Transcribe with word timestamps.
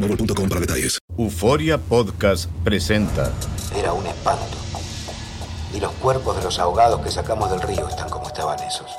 boostmobile.com 0.00 0.48
para 0.48 0.60
detalles. 0.60 0.98
Euforia 1.16 1.78
Podcast 1.78 2.50
presenta. 2.64 3.32
Era 3.76 3.92
un 3.92 4.06
espanto. 4.06 4.56
Y 5.74 5.80
los 5.80 5.92
cuerpos 5.92 6.36
de 6.36 6.44
los 6.44 6.58
ahogados 6.58 7.00
que 7.02 7.10
sacamos 7.10 7.50
del 7.50 7.60
río 7.60 7.88
están 7.88 8.08
como 8.08 8.26
estaban 8.26 8.58
esos. 8.60 8.90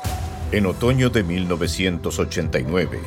En 0.52 0.66
otoño 0.66 1.10
de 1.10 1.24
1989, 1.24 3.00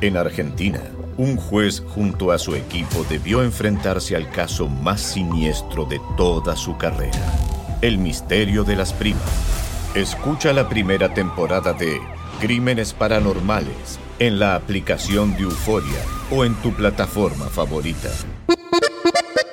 en 0.00 0.16
Argentina, 0.16 0.80
un 1.16 1.36
juez 1.36 1.82
junto 1.94 2.32
a 2.32 2.38
su 2.38 2.54
equipo 2.54 3.04
debió 3.08 3.42
enfrentarse 3.42 4.16
al 4.16 4.30
caso 4.30 4.68
más 4.68 5.00
siniestro 5.00 5.84
de 5.84 6.00
toda 6.16 6.56
su 6.56 6.76
carrera, 6.76 7.20
el 7.82 7.98
misterio 7.98 8.64
de 8.64 8.76
las 8.76 8.92
primas. 8.92 9.22
Escucha 9.94 10.52
la 10.52 10.68
primera 10.68 11.12
temporada 11.12 11.72
de 11.72 12.00
Crímenes 12.40 12.94
Paranormales 12.94 13.99
en 14.20 14.38
la 14.38 14.54
aplicación 14.54 15.34
de 15.34 15.44
Euforia 15.44 15.98
o 16.30 16.44
en 16.44 16.54
tu 16.56 16.72
plataforma 16.74 17.46
favorita. 17.46 18.10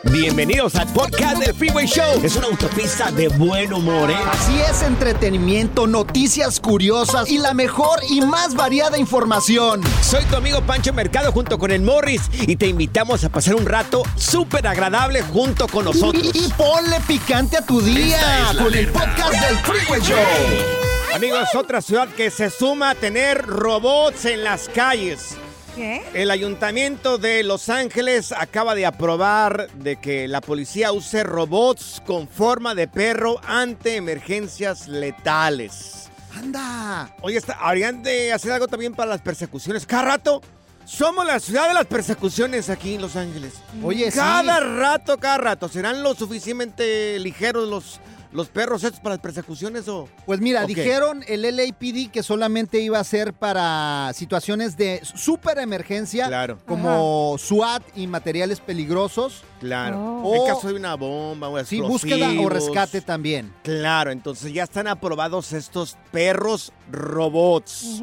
Bienvenidos 0.03 0.75
al 0.75 0.91
podcast 0.93 1.37
del 1.37 1.55
Freeway 1.55 1.85
Show. 1.87 2.21
Es 2.21 2.35
una 2.35 2.47
autopista 2.47 3.11
de 3.11 3.29
buen 3.29 3.73
humor, 3.73 4.11
¿eh? 4.11 4.15
Así 4.31 4.59
es, 4.59 4.81
entretenimiento, 4.81 5.87
noticias 5.87 6.59
curiosas 6.59 7.29
y 7.29 7.37
la 7.37 7.53
mejor 7.53 7.99
y 8.09 8.21
más 8.21 8.55
variada 8.55 8.97
información. 8.97 9.81
Soy 10.01 10.23
tu 10.25 10.35
amigo 10.35 10.61
Pancho 10.61 10.91
Mercado 10.91 11.31
junto 11.31 11.57
con 11.57 11.71
el 11.71 11.81
Morris 11.81 12.23
y 12.33 12.55
te 12.57 12.67
invitamos 12.67 13.23
a 13.23 13.29
pasar 13.29 13.55
un 13.55 13.65
rato 13.65 14.03
súper 14.15 14.67
agradable 14.67 15.21
junto 15.21 15.67
con 15.67 15.85
nosotros. 15.85 16.23
Y, 16.33 16.45
y 16.45 16.53
ponle 16.57 16.99
picante 17.07 17.57
a 17.57 17.65
tu 17.65 17.79
día 17.81 18.51
con 18.57 18.73
el 18.73 18.87
podcast 18.89 19.33
del 19.33 19.57
Freeway 19.59 20.01
Show. 20.01 20.86
Amigos, 21.13 21.49
otra 21.55 21.81
ciudad 21.81 22.07
que 22.09 22.29
se 22.29 22.49
suma 22.49 22.91
a 22.91 22.95
tener 22.95 23.43
robots 23.45 24.25
en 24.25 24.43
las 24.43 24.69
calles. 24.69 25.35
¿Qué? 25.75 26.03
El 26.13 26.31
ayuntamiento 26.31 27.17
de 27.17 27.43
Los 27.43 27.69
Ángeles 27.69 28.31
acaba 28.31 28.75
de 28.75 28.85
aprobar 28.85 29.69
de 29.75 29.97
que 29.97 30.27
la 30.27 30.41
policía 30.41 30.91
use 30.91 31.23
robots 31.23 32.01
con 32.05 32.27
forma 32.27 32.75
de 32.75 32.87
perro 32.87 33.39
ante 33.47 33.95
emergencias 33.95 34.87
letales. 34.87 36.09
Anda. 36.35 37.15
Oye, 37.21 37.37
está- 37.37 37.57
habrían 37.59 38.03
de 38.03 38.31
hacer 38.33 38.51
algo 38.51 38.67
también 38.67 38.93
para 38.93 39.09
las 39.09 39.21
persecuciones. 39.21 39.85
Cada 39.87 40.03
rato 40.03 40.41
somos 40.85 41.25
la 41.25 41.39
ciudad 41.39 41.67
de 41.67 41.73
las 41.73 41.85
persecuciones 41.85 42.69
aquí 42.69 42.95
en 42.95 43.01
Los 43.01 43.15
Ángeles. 43.15 43.53
Oye, 43.83 44.11
sí. 44.11 44.17
Cada 44.17 44.59
rato, 44.59 45.17
cada 45.17 45.37
rato. 45.37 45.67
¿Serán 45.69 46.03
lo 46.03 46.13
suficientemente 46.15 47.17
ligeros 47.19 47.67
los, 47.67 47.99
los 48.31 48.47
perros 48.49 48.83
estos 48.83 48.99
para 48.99 49.15
las 49.15 49.21
persecuciones 49.21 49.87
o...? 49.87 50.07
Pues 50.25 50.39
mira, 50.41 50.65
dijeron 50.65 51.23
el 51.27 51.41
LAPD 51.43 52.11
que 52.11 52.23
solamente 52.23 52.79
iba 52.79 52.99
a 52.99 53.03
ser 53.03 53.33
para 53.33 54.11
situaciones 54.13 54.77
de 54.77 55.01
súper 55.03 55.57
emergencia, 55.59 56.27
Claro. 56.27 56.59
como 56.67 57.35
SWAT 57.37 57.83
y 57.95 58.07
materiales 58.07 58.59
peligrosos. 58.59 59.43
Claro. 59.59 60.21
Oh. 60.23 60.35
En 60.35 60.53
caso 60.53 60.67
de 60.67 60.75
una 60.75 60.95
bomba 60.95 61.49
o 61.49 61.63
Sí, 61.65 61.81
búsqueda 61.81 62.29
o 62.39 62.49
rescate 62.49 63.01
también. 63.01 63.53
Claro, 63.63 64.11
entonces 64.11 64.53
ya 64.53 64.63
están 64.63 64.87
aprobados 64.87 65.53
estos 65.53 65.97
perros 66.11 66.71
robots. 66.91 68.01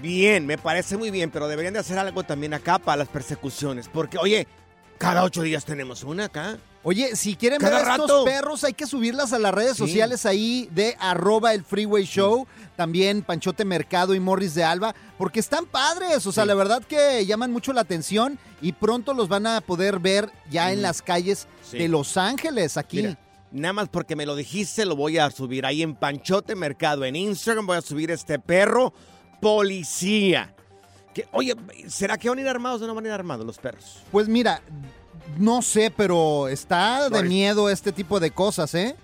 Bien, 0.00 0.46
me 0.46 0.58
parece 0.58 0.96
muy 0.96 1.10
bien, 1.10 1.30
pero 1.30 1.46
deberían 1.46 1.74
de 1.74 1.80
hacer 1.80 1.98
algo 1.98 2.22
también 2.24 2.54
acá 2.54 2.78
para 2.78 2.96
las 2.96 3.08
persecuciones. 3.08 3.88
Porque, 3.88 4.18
oye, 4.18 4.48
cada 4.98 5.22
ocho 5.22 5.42
días 5.42 5.64
tenemos 5.64 6.02
una 6.02 6.24
acá. 6.24 6.58
Oye, 6.84 7.14
si 7.14 7.36
quieren 7.36 7.60
Cada 7.60 7.78
ver 7.78 7.88
a 7.88 7.94
estos 7.96 8.24
perros, 8.24 8.64
hay 8.64 8.72
que 8.72 8.86
subirlas 8.86 9.32
a 9.32 9.38
las 9.38 9.54
redes 9.54 9.72
Sí. 9.76 9.78
sociales 9.78 10.26
ahí 10.26 10.68
de 10.72 10.96
arroba 10.98 11.54
el 11.54 11.62
Freeway 11.62 12.04
Show, 12.04 12.46
también 12.76 13.22
Panchote 13.22 13.64
Mercado 13.64 14.14
y 14.14 14.20
Morris 14.20 14.54
de 14.54 14.64
Alba, 14.64 14.92
porque 15.16 15.38
están 15.38 15.64
padres, 15.66 16.26
o 16.26 16.32
sea, 16.32 16.42
Sí. 16.42 16.48
la 16.48 16.54
verdad 16.54 16.82
que 16.82 17.24
llaman 17.24 17.52
mucho 17.52 17.72
la 17.72 17.82
atención 17.82 18.36
y 18.60 18.72
pronto 18.72 19.14
los 19.14 19.28
van 19.28 19.46
a 19.46 19.60
poder 19.60 20.00
ver 20.00 20.28
ya 20.50 20.72
en 20.72 20.82
las 20.82 21.02
calles 21.02 21.46
de 21.70 21.86
Los 21.86 22.16
Ángeles, 22.16 22.76
aquí. 22.76 22.96
Mira, 22.96 23.18
nada 23.52 23.72
más 23.74 23.88
porque 23.88 24.16
me 24.16 24.26
lo 24.26 24.34
dijiste, 24.34 24.84
lo 24.84 24.96
voy 24.96 25.18
a 25.18 25.30
subir 25.30 25.64
ahí 25.64 25.82
en 25.82 25.94
Panchote 25.94 26.56
Mercado. 26.56 27.04
En 27.04 27.14
Instagram 27.14 27.64
voy 27.66 27.76
a 27.76 27.82
subir 27.82 28.10
este 28.10 28.40
perro 28.40 28.92
policía. 29.40 30.52
Que, 31.14 31.28
oye, 31.32 31.54
¿será 31.88 32.16
que 32.16 32.28
van 32.28 32.38
a 32.38 32.40
ir 32.40 32.48
armados 32.48 32.80
o 32.82 32.86
no 32.86 32.94
van 32.94 33.04
a 33.04 33.08
ir 33.08 33.12
armados 33.14 33.44
los 33.46 33.58
perros? 33.58 33.98
Pues 34.10 34.28
mira, 34.28 34.62
no 35.38 35.62
sé, 35.62 35.92
pero 35.94 36.48
está 36.48 37.08
de 37.08 37.22
miedo 37.22 37.70
este 37.70 37.92
tipo 37.92 38.20
de 38.20 38.30
cosas, 38.30 38.74
¿eh? 38.74 38.96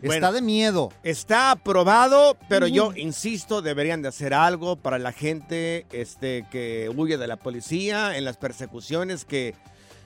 Bueno. 0.00 0.14
Está 0.14 0.32
de 0.32 0.42
miedo. 0.42 0.92
Está 1.04 1.52
aprobado, 1.52 2.36
pero 2.48 2.66
yo 2.66 2.92
insisto, 2.96 3.62
deberían 3.62 4.02
de 4.02 4.08
hacer 4.08 4.34
algo 4.34 4.74
para 4.74 4.98
la 4.98 5.12
gente 5.12 5.86
este, 5.92 6.44
que 6.50 6.90
huye 6.94 7.18
de 7.18 7.28
la 7.28 7.36
policía 7.36 8.16
en 8.16 8.24
las 8.24 8.36
persecuciones 8.36 9.24
que 9.24 9.54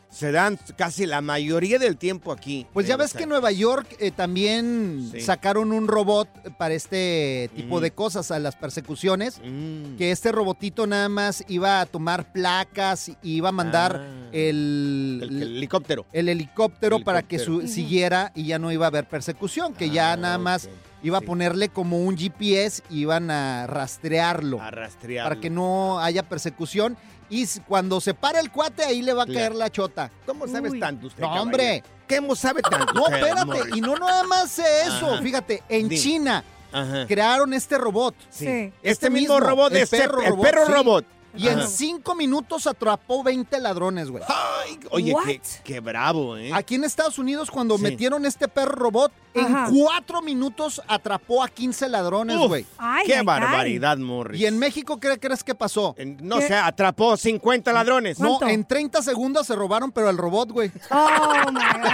se 0.08 0.32
dan 0.32 0.58
casi 0.76 1.04
la 1.04 1.20
mayoría 1.20 1.78
del 1.78 1.96
tiempo 1.96 2.32
aquí. 2.32 2.66
Pues 2.72 2.86
ya 2.86 2.96
ves 2.96 3.12
que 3.12 3.24
en. 3.24 3.28
Nueva 3.30 3.50
York 3.52 3.96
eh, 3.98 4.10
también 4.12 5.08
Sí. 5.12 5.20
sacaron 5.20 5.72
un 5.72 5.88
robot 5.88 6.28
para 6.56 6.74
este 6.74 7.50
tipo 7.54 7.78
Mm. 7.78 7.82
de 7.82 7.90
cosas, 7.90 8.30
a 8.30 8.38
las 8.38 8.56
persecuciones. 8.56 9.40
Mm. 9.44 9.96
que 9.96 10.10
este 10.12 10.32
robotito 10.32 10.86
nada 10.86 11.08
más 11.08 11.44
iba 11.48 11.80
a 11.80 11.86
tomar 11.86 12.32
placas 12.32 13.08
y 13.08 13.16
iba 13.22 13.48
a 13.48 13.52
mandar 13.52 14.00
Ah. 14.02 14.28
el, 14.32 15.20
El, 15.22 15.42
el 15.42 15.56
helicóptero. 15.56 16.06
el 16.12 16.28
helicóptero 16.28 17.00
para 17.04 17.22
que 17.22 17.38
su- 17.38 17.66
siguiera 17.66 18.32
y 18.34 18.44
ya 18.46 18.58
no 18.58 18.70
iba 18.72 18.86
a 18.86 18.88
haber 18.88 19.08
persecución, 19.08 19.74
que 19.74 19.90
ya 19.90 20.12
Ah, 20.12 20.16
nada 20.16 20.38
más 20.38 20.68
iba 21.02 21.18
a 21.18 21.20
ponerle 21.20 21.68
como 21.68 21.98
un 22.00 22.16
GPS 22.16 22.82
y 22.90 23.00
iban 23.00 23.30
a 23.30 23.66
rastrearlo 23.66 24.60
A 24.60 24.70
rastrearlo. 24.70 25.28
para 25.30 25.40
que 25.40 25.50
no 25.50 25.98
haya 26.00 26.22
persecución. 26.22 26.96
Y 27.28 27.46
cuando 27.66 28.00
se 28.00 28.14
para 28.14 28.40
el 28.40 28.50
cuate, 28.50 28.84
ahí 28.84 29.02
le 29.02 29.12
va 29.12 29.24
a 29.24 29.26
caer 29.26 29.54
la 29.54 29.70
chota. 29.70 30.10
¿Cómo 30.26 30.46
sabes 30.46 30.72
Uy. 30.72 30.80
tanto 30.80 31.08
usted? 31.08 31.20
No, 31.20 31.26
caballero? 31.28 31.42
hombre. 31.44 31.82
¿Cómo 32.08 32.36
sabe 32.36 32.62
tanto? 32.70 32.92
No, 32.94 33.08
espérate. 33.08 33.76
Y 33.76 33.80
no 33.80 33.96
nada 33.96 34.22
más 34.24 34.58
eso. 34.58 35.14
Ajá. 35.14 35.22
Fíjate, 35.22 35.62
en 35.68 35.88
Dime. 35.88 36.00
China 36.02 36.44
Ajá. 36.72 37.06
crearon 37.06 37.52
este 37.52 37.78
robot. 37.78 38.14
Sí. 38.30 38.46
Este, 38.46 38.72
Este 38.82 39.10
mismo, 39.10 39.34
mismo, 39.34 39.48
robot, 39.48 39.72
el 39.72 39.78
este, 39.78 39.98
perro 39.98 40.20
el 40.22 40.30
robot, 40.30 40.44
perro 40.46 40.66
sí. 40.66 40.72
robot. 40.72 41.04
Y 41.36 41.48
en 41.48 41.66
cinco 41.68 42.14
minutos 42.14 42.66
atrapó 42.66 43.22
20 43.22 43.60
ladrones, 43.60 44.10
güey. 44.10 44.22
Ay, 44.28 44.78
oye, 44.90 45.14
qué, 45.24 45.40
qué 45.64 45.80
bravo, 45.80 46.36
¿eh? 46.36 46.50
Aquí 46.54 46.74
en 46.76 46.84
Estados 46.84 47.18
Unidos, 47.18 47.50
cuando 47.50 47.76
Sí. 47.76 47.82
metieron 47.82 48.24
este 48.26 48.48
perro 48.48 48.72
robot, 48.74 49.12
Ajá. 49.34 49.66
en 49.68 49.74
cuatro 49.78 50.22
minutos 50.22 50.80
atrapó 50.88 51.42
a 51.44 51.48
15 51.48 51.88
ladrones, 51.88 52.38
güey. 52.38 52.64
Ay, 52.78 53.04
qué 53.06 53.16
ay, 53.16 53.24
barbaridad, 53.24 53.98
Morris. 53.98 54.40
Y 54.40 54.46
en 54.46 54.58
México, 54.58 54.98
¿qué 54.98 55.18
crees 55.18 55.44
que 55.44 55.54
pasó? 55.54 55.94
En- 55.98 56.16
no 56.22 56.38
¿Qué? 56.38 56.48
sé, 56.48 56.54
atrapó 56.54 57.16
50 57.16 57.72
ladrones. 57.72 58.18
No, 58.18 58.38
en 58.42 58.64
30 58.66 59.02
segundos 59.02 59.46
se 59.46 59.54
robaron, 59.54 59.92
pero 59.92 60.08
el 60.10 60.16
robot, 60.16 60.50
güey. 60.52 60.72
Oh, 60.90 61.50
my 61.52 61.60
God. 61.60 61.90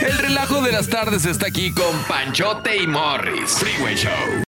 El 0.00 0.18
relajo 0.18 0.60
de 0.62 0.72
las 0.72 0.88
tardes 0.88 1.24
está 1.24 1.46
aquí 1.46 1.72
con 1.72 1.96
Panchote 2.08 2.76
y 2.76 2.86
Morris. 2.86 3.52
Freeway 3.58 3.94
Show. 3.96 4.45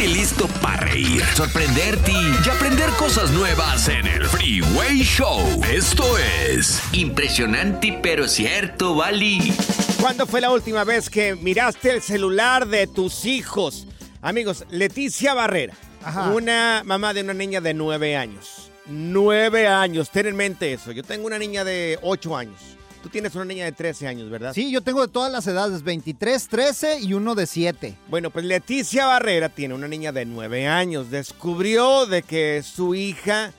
Ponte 0.00 0.14
listo 0.14 0.48
para 0.62 0.86
reír, 0.86 1.22
sorprenderte 1.34 2.10
y 2.10 2.48
aprender 2.48 2.88
cosas 2.98 3.30
nuevas 3.32 3.86
en 3.88 4.06
el 4.06 4.24
Freeway 4.24 5.02
Show. 5.02 5.42
Esto 5.70 6.16
es 6.16 6.80
impresionante 6.92 7.98
pero 8.02 8.26
cierto, 8.26 8.94
Bali. 8.94 9.52
¿Cuándo 10.00 10.26
fue 10.26 10.40
la 10.40 10.50
última 10.52 10.84
vez 10.84 11.10
que 11.10 11.34
miraste 11.34 11.90
el 11.90 12.00
celular 12.00 12.66
de 12.66 12.86
tus 12.86 13.26
hijos? 13.26 13.86
Amigos, 14.22 14.64
Leticia 14.70 15.34
Barrera, 15.34 15.74
Ajá. 16.02 16.30
una 16.30 16.80
mamá 16.82 17.12
de 17.12 17.20
una 17.20 17.34
niña 17.34 17.60
de 17.60 17.74
nueve 17.74 18.16
años. 18.16 18.70
Nueve 18.86 19.68
años, 19.68 20.08
ten 20.08 20.28
en 20.28 20.36
mente 20.36 20.72
eso. 20.72 20.92
Yo 20.92 21.02
tengo 21.02 21.26
una 21.26 21.38
niña 21.38 21.62
de 21.62 21.98
ocho 22.00 22.34
años. 22.34 22.58
Tú 23.02 23.08
tienes 23.08 23.34
una 23.34 23.46
niña 23.46 23.64
de 23.64 23.72
13 23.72 24.06
años, 24.08 24.28
¿verdad? 24.30 24.52
Sí, 24.52 24.70
yo 24.70 24.82
tengo 24.82 25.00
de 25.00 25.08
todas 25.12 25.32
las 25.32 25.46
edades, 25.46 25.82
23, 25.82 26.48
13 26.48 27.00
y 27.00 27.14
uno 27.14 27.34
de 27.34 27.46
7. 27.46 27.96
Bueno, 28.08 28.30
pues 28.30 28.44
Leticia 28.44 29.06
Barrera 29.06 29.48
tiene 29.48 29.74
una 29.74 29.88
niña 29.88 30.12
de 30.12 30.26
nueve 30.26 30.68
años. 30.68 31.10
Descubrió 31.10 32.04
de 32.06 32.22
que 32.22 32.62
su 32.62 32.94
hija 32.94 33.52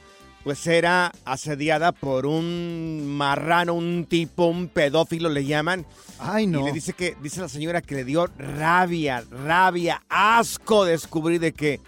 pues 0.44 0.66
era 0.66 1.12
asediada 1.26 1.92
por 1.92 2.26
un 2.26 3.06
marrano, 3.16 3.74
un 3.74 4.06
tipo, 4.10 4.46
un 4.46 4.68
pedófilo 4.68 5.30
le 5.30 5.46
llaman. 5.46 5.86
Ay, 6.20 6.44
Y 6.46 6.48
no. 6.48 6.66
le 6.66 6.72
dice 6.72 6.94
que, 6.94 7.16
dice 7.22 7.42
la 7.42 7.50
señora 7.50 7.82
que 7.82 7.96
le 7.96 8.04
dio 8.06 8.28
rabia, 8.38 9.24
rabia, 9.46 10.02
asco 10.10 10.86
descubrir 10.86 11.40
de 11.40 11.52
que 11.54 11.80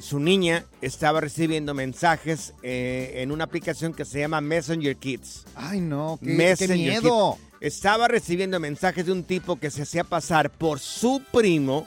su 0.00 0.20
niña 0.20 0.64
estaba 0.80 1.20
recibiendo 1.20 1.74
mensajes 1.74 2.54
eh, 2.62 3.14
en 3.16 3.30
una 3.32 3.44
aplicación 3.44 3.94
que 3.94 4.04
se 4.04 4.20
llama 4.20 4.40
Messenger 4.40 4.96
Kids. 4.96 5.44
Ay, 5.54 5.80
no, 5.80 6.18
qué, 6.20 6.26
qué 6.26 6.32
Messenger 6.32 6.76
miedo. 6.76 7.36
Kids. 7.36 7.46
Estaba 7.60 8.06
recibiendo 8.06 8.60
mensajes 8.60 9.06
de 9.06 9.12
un 9.12 9.24
tipo 9.24 9.56
que 9.56 9.70
se 9.70 9.82
hacía 9.82 10.04
pasar 10.04 10.50
por 10.50 10.78
su 10.78 11.22
primo 11.32 11.86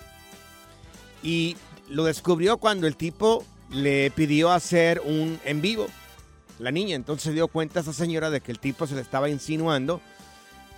y 1.21 1.55
lo 1.89 2.05
descubrió 2.05 2.57
cuando 2.57 2.87
el 2.87 2.95
tipo 2.95 3.45
le 3.69 4.11
pidió 4.11 4.51
hacer 4.51 5.01
un 5.05 5.39
en 5.45 5.61
vivo. 5.61 5.87
La 6.57 6.71
niña 6.71 6.95
entonces 6.95 7.23
se 7.23 7.33
dio 7.33 7.47
cuenta 7.47 7.79
a 7.79 7.83
esa 7.83 7.93
señora 7.93 8.29
de 8.29 8.41
que 8.41 8.51
el 8.51 8.59
tipo 8.59 8.87
se 8.87 8.95
le 8.95 9.01
estaba 9.01 9.29
insinuando 9.29 10.01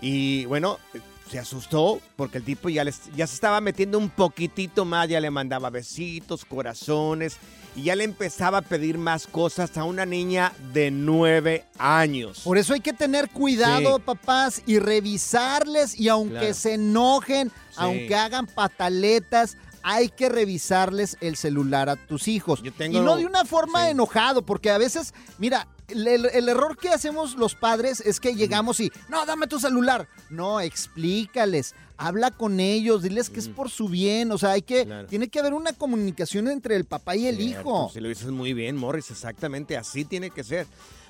y 0.01 0.45
bueno, 0.45 0.79
se 1.29 1.39
asustó 1.39 2.01
porque 2.15 2.37
el 2.39 2.43
tipo 2.43 2.69
ya, 2.69 2.83
les- 2.83 3.11
ya 3.15 3.25
se 3.27 3.35
estaba 3.35 3.61
metiendo 3.61 3.97
un 3.97 4.09
poquitito 4.09 4.85
más, 4.85 5.07
ya 5.07 5.19
le 5.19 5.31
mandaba 5.31 5.69
besitos, 5.69 6.43
corazones 6.45 7.37
y 7.75 7.83
ya 7.83 7.95
le 7.95 8.03
empezaba 8.03 8.57
a 8.57 8.61
pedir 8.61 8.97
más 8.97 9.27
cosas 9.27 9.77
a 9.77 9.85
una 9.85 10.05
niña 10.05 10.51
de 10.73 10.91
nueve 10.91 11.65
años. 11.77 12.41
Por 12.43 12.57
eso 12.57 12.73
hay 12.73 12.81
que 12.81 12.91
tener 12.93 13.29
cuidado, 13.29 13.95
Sí. 13.97 14.01
papás, 14.05 14.61
y 14.65 14.79
revisarles. 14.79 15.97
Y 15.97 16.09
aunque 16.09 16.37
Claro. 16.39 16.53
se 16.53 16.73
enojen, 16.73 17.51
aunque 17.77 18.15
hagan 18.15 18.45
pataletas, 18.47 19.55
hay 19.83 20.09
que 20.09 20.29
revisarles 20.29 21.17
el 21.21 21.35
celular 21.35 21.89
a 21.89 21.95
tus 21.95 22.27
hijos. 22.27 22.61
Yo 22.61 22.71
tengo- 22.71 22.97
Y 22.97 23.01
no 23.01 23.15
de 23.17 23.25
una 23.25 23.45
forma 23.45 23.85
sí. 23.85 23.91
enojado, 23.91 24.41
porque 24.43 24.69
a 24.69 24.77
veces, 24.77 25.13
mira, 25.37 25.67
el, 25.87 26.07
el- 26.07 26.25
el 26.27 26.49
error 26.49 26.77
que 26.77 26.89
hacemos 26.89 27.35
los 27.35 27.55
padres 27.55 27.99
es 28.01 28.19
que 28.19 28.33
llegamos 28.35 28.79
y, 28.79 28.91
no, 29.09 29.25
dame 29.25 29.47
tu 29.47 29.59
celular. 29.59 30.07
No, 30.29 30.61
explícales, 30.61 31.75
habla 31.97 32.31
con 32.31 32.59
ellos, 32.59 33.01
diles 33.03 33.29
que 33.29 33.39
es 33.39 33.49
por 33.49 33.69
su 33.69 33.89
bien. 33.89 34.31
O 34.31 34.37
sea, 34.37 34.51
hay 34.51 34.61
que, 34.61 34.85
Claro. 34.85 35.07
tiene 35.07 35.27
que 35.29 35.39
haber 35.39 35.53
una 35.53 35.73
comunicación 35.73 36.47
entre 36.47 36.75
el 36.75 36.85
papá 36.85 37.15
y 37.15 37.27
el 37.27 37.37
Cierto, 37.37 37.59
hijo. 37.61 37.91
Si 37.93 37.99
lo 37.99 38.07
dices 38.09 38.27
muy 38.29 38.53
bien, 38.53 38.77
Morris, 38.77 39.11
exactamente 39.11 39.75
así 39.77 40.05
tiene 40.05 40.29
que 40.29 40.43
ser. 40.43 40.67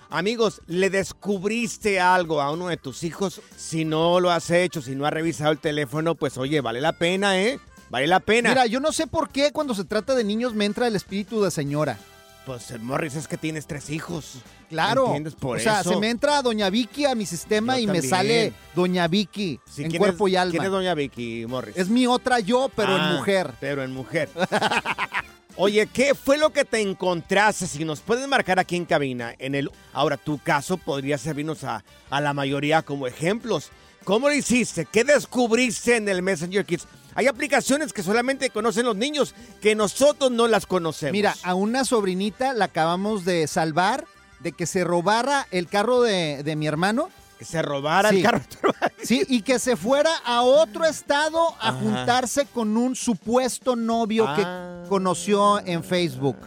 Amigos, 0.10 0.62
¿le 0.68 0.90
descubriste 0.90 2.02
algo 2.02 2.42
a 2.42 2.52
uno 2.52 2.68
de 2.68 2.76
tus 2.76 3.04
hijos? 3.04 3.42
Si 3.56 3.86
no 3.86 4.20
lo 4.20 4.30
has 4.30 4.50
hecho, 4.50 4.82
si 4.82 4.94
no 4.96 5.06
has 5.06 5.14
revisado 5.14 5.52
el 5.54 5.60
teléfono, 5.60 6.16
pues 6.16 6.38
oye, 6.38 6.60
vale 6.60 6.82
la 6.82 6.92
pena, 6.92 7.40
¿eh? 7.42 7.60
Vale 7.92 8.08
la 8.08 8.20
pena. 8.22 8.50
Mira, 8.50 8.66
yo 8.66 8.80
no 8.80 8.92
sé 8.92 9.06
por 9.06 9.30
qué 9.30 9.52
cuando 9.52 9.76
se 9.76 9.84
trata 9.84 10.16
de 10.16 10.24
niños 10.24 10.56
me 10.56 10.66
entra 10.66 10.88
el 10.88 10.96
espíritu 10.96 11.44
de 11.44 11.52
señora. 11.52 12.00
pues 12.46 12.72
eh, 12.72 12.80
Morris 12.80 13.16
es 13.16 13.28
que 13.28 13.38
tienes 13.38 13.68
tres 13.68 13.90
hijos. 13.92 14.40
Claro. 14.70 15.08
¿Entiendes? 15.08 15.36
Por 15.36 15.58
o 15.58 15.60
sea, 15.60 15.82
eso. 15.82 15.90
se 15.92 15.98
me 16.00 16.10
entra 16.10 16.42
Doña 16.42 16.70
Vicky 16.70 17.06
a 17.06 17.14
mi 17.14 17.26
sistema 17.26 17.76
Yo 17.78 17.84
y 17.84 17.88
me 17.88 18.02
sale 18.02 18.54
Doña 18.74 19.08
Vicky 19.10 19.60
Sí, 19.70 19.84
en 19.84 19.90
¿quién 19.90 20.00
cuerpo 20.00 20.28
es- 20.28 20.34
y 20.34 20.36
alma. 20.38 20.52
¿Quién 20.52 20.64
es 20.64 20.72
Doña 20.72 20.94
Vicky 20.96 21.46
Morris? 21.48 21.76
Es 21.78 21.90
mi 21.90 22.08
otra 22.08 22.40
yo, 22.40 22.72
pero 22.76 22.96
Ah, 22.96 23.10
en 23.12 23.18
mujer. 23.18 23.52
Pero 23.60 23.84
en 23.84 23.92
mujer. 23.94 24.30
Oye, 25.58 25.88
¿qué 25.94 26.16
fue 26.16 26.38
lo 26.38 26.52
que 26.52 26.64
te 26.64 26.80
encontraste? 26.80 27.68
Si 27.68 27.84
nos 27.84 28.00
puedes 28.00 28.26
marcar 28.28 28.58
aquí 28.58 28.78
en 28.78 28.86
cabina, 28.86 29.36
en 29.38 29.54
el. 29.54 29.70
Ahora, 29.94 30.16
tu 30.16 30.38
caso 30.40 30.78
podría 30.78 31.18
servirnos 31.18 31.66
a, 31.66 31.84
a 32.10 32.22
la 32.22 32.34
mayoría 32.34 32.82
como 32.82 33.06
ejemplos. 33.06 33.70
¿Cómo 34.04 34.30
lo 34.30 34.36
hiciste? 34.36 34.86
¿Qué 34.86 35.04
descubriste 35.04 35.96
en 35.98 36.10
el 36.10 36.22
Messenger 36.22 36.66
Kids? 36.66 36.88
Hay 37.14 37.28
aplicaciones 37.28 37.94
que 37.94 38.04
solamente 38.04 38.50
conocen 38.50 38.86
los 38.86 38.96
niños, 38.96 39.36
que 39.62 39.76
nosotros 39.76 40.32
no 40.32 40.48
las 40.48 40.66
conocemos. 40.66 41.12
Mira, 41.12 41.36
a 41.44 41.54
una 41.56 41.84
sobrinita 41.86 42.54
la 42.54 42.66
acabamos 42.66 43.26
de 43.26 43.48
salvar 43.48 44.06
de 44.40 44.54
que 44.54 44.66
se 44.66 44.84
robara 44.84 45.46
el 45.52 45.68
carro 45.68 46.02
de, 46.02 46.42
de 46.44 46.56
mi 46.56 46.68
hermano. 46.68 47.10
que 47.38 47.46
se 47.46 47.62
robara 47.64 48.10
Sí. 48.12 48.18
el 48.18 48.24
carro. 48.24 48.42
Sí, 49.04 49.24
y 49.28 49.42
que 49.42 49.58
se 49.58 49.76
fuera 49.76 50.12
a 50.24 50.44
otro 50.44 50.86
estado 50.86 51.40
a 51.60 51.70
Ajá. 51.70 51.80
juntarse 51.80 52.46
con 52.46 52.78
un 52.78 52.96
supuesto 52.96 53.76
novio 53.76 54.26
Ah. 54.28 54.36
que 54.84 54.90
conoció 54.90 55.60
en 55.66 55.84
Facebook. 55.84 56.38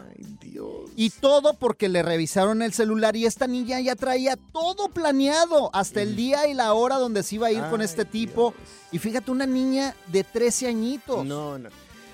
Y 0.96 1.10
todo 1.10 1.54
porque 1.54 1.88
le 1.88 2.02
revisaron 2.02 2.62
el 2.62 2.72
celular 2.72 3.16
y 3.16 3.26
esta 3.26 3.46
niña 3.46 3.80
ya 3.80 3.96
traía 3.96 4.36
todo 4.52 4.88
planeado, 4.88 5.70
hasta 5.72 6.02
el 6.02 6.14
día 6.14 6.46
y 6.46 6.54
la 6.54 6.72
hora 6.72 6.96
donde 6.96 7.22
se 7.22 7.34
iba 7.36 7.48
a 7.48 7.52
ir 7.52 7.62
con 7.70 7.82
este 7.82 8.04
tipo. 8.04 8.54
Dios. 8.56 8.68
Y 8.92 8.98
fíjate, 8.98 9.30
una 9.30 9.46
niña 9.46 9.94
de 10.06 10.22
13 10.22 10.68
añitos. 10.68 11.24
No, 11.24 11.58
no. 11.58 11.68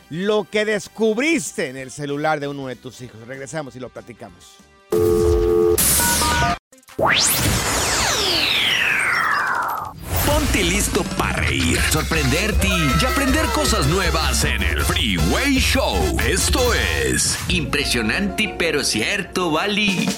Lo 0.09 0.44
que 0.50 0.65
descubriste 0.65 1.69
en 1.69 1.77
el 1.77 1.91
celular 1.91 2.41
de 2.41 2.49
uno 2.49 2.67
de 2.67 2.77
tus 2.77 3.00
hijos. 3.00 3.21
Regresamos 3.27 3.77
y 3.77 3.81
lo 3.81 3.91
platicamos. 3.91 4.56
Ponte 10.26 10.65
listo 10.65 11.05
para 11.20 11.43
reír, 11.43 11.78
sorprenderte 11.93 12.67
y 12.67 13.05
aprender 13.05 13.44
cosas 13.49 13.87
nuevas 13.88 14.43
en 14.44 14.62
el 14.62 14.82
Freeway 14.82 15.58
Show. 15.58 16.17
Esto 16.26 16.72
es 16.72 17.38
impresionante 17.49 18.55
pero 18.58 18.82
cierto, 18.82 19.50
Bali. 19.50 20.08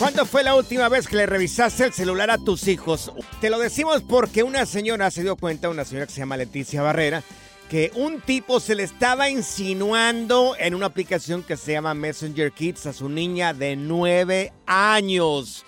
¿Cuándo 0.00 0.26
fue 0.26 0.42
la 0.42 0.56
última 0.56 0.88
vez 0.88 1.06
que 1.06 1.14
le 1.14 1.26
revisaste 1.26 1.84
el 1.84 1.92
celular 1.92 2.32
a 2.32 2.38
tus 2.38 2.66
hijos? 2.66 3.12
Te 3.40 3.50
lo 3.50 3.60
decimos 3.60 4.02
porque 4.02 4.42
una 4.42 4.66
señora 4.66 5.12
se 5.12 5.22
dio 5.22 5.36
cuenta, 5.36 5.68
una 5.68 5.84
señora 5.84 6.06
que 6.06 6.12
se 6.12 6.20
llama 6.20 6.36
Leticia 6.36 6.82
Barrera, 6.82 7.22
que 7.70 7.92
un 7.94 8.20
tipo 8.20 8.58
se 8.58 8.74
le 8.74 8.82
estaba 8.82 9.30
insinuando 9.30 10.56
en 10.58 10.74
una 10.74 10.86
aplicación 10.86 11.44
que 11.44 11.56
se 11.56 11.70
llama 11.70 11.94
Messenger 11.94 12.50
Kids 12.50 12.86
a 12.86 12.92
su 12.92 13.08
niña 13.08 13.54
de 13.54 13.76
nueve 13.76 14.52
años. 14.66 15.64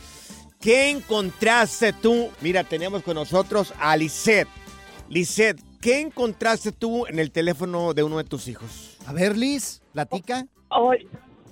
¿Qué 0.60 0.90
encontraste 0.90 1.92
tú? 1.92 2.28
Mira, 2.40 2.64
tenemos 2.64 3.04
con 3.04 3.14
nosotros 3.14 3.72
a 3.78 3.96
Lisette. 3.96 4.59
Lisette, 5.10 5.60
¿qué 5.82 6.00
encontraste 6.00 6.72
tú 6.72 7.04
en 7.06 7.18
el 7.18 7.30
teléfono 7.32 7.92
de 7.94 8.02
uno 8.04 8.18
de 8.18 8.24
tus 8.24 8.46
hijos? 8.48 8.96
A 9.06 9.12
ver, 9.12 9.36
Liz, 9.36 9.82
platica. 9.92 10.46
Hol- 10.70 11.06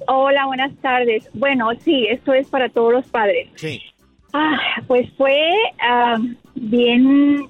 Hola, 0.06 0.46
buenas 0.46 0.74
tardes. 0.80 1.28
Bueno, 1.34 1.68
sí, 1.84 2.06
esto 2.08 2.32
es 2.32 2.46
para 2.48 2.68
todos 2.68 2.92
los 2.92 3.06
padres. 3.08 3.48
Sí, 3.56 3.80
Ah, 4.32 4.58
pues 4.86 5.08
fue 5.16 5.34
bien, 6.54 7.46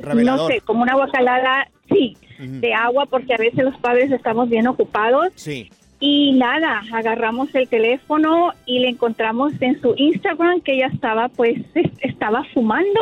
revelador. 0.00 0.40
no 0.42 0.46
sé, 0.48 0.60
como 0.62 0.82
una 0.82 0.94
guacalada, 0.94 1.68
sí, 1.90 2.16
de 2.38 2.72
agua, 2.72 3.04
porque 3.06 3.34
a 3.34 3.36
veces 3.36 3.64
los 3.64 3.76
padres 3.78 4.10
estamos 4.12 4.48
bien 4.48 4.66
ocupados. 4.68 5.28
Sí. 5.34 5.70
Y 6.00 6.32
nada, 6.34 6.82
agarramos 6.92 7.52
el 7.54 7.68
teléfono 7.68 8.52
y 8.64 8.78
le 8.78 8.88
encontramos 8.90 9.52
en 9.60 9.80
su 9.82 9.92
Instagram 9.96 10.60
que 10.62 10.74
ella 10.76 10.86
estaba, 10.86 11.28
pues, 11.28 11.58
es- 11.74 11.90
estaba 12.00 12.44
fumando 12.54 13.00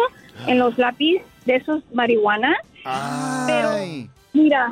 en 0.49 0.59
los 0.59 0.77
lápiz 0.79 1.21
de 1.47 1.57
esos 1.57 1.83
marihuana. 1.93 2.55
Pero-. 3.47 4.09
Mira, 4.33 4.71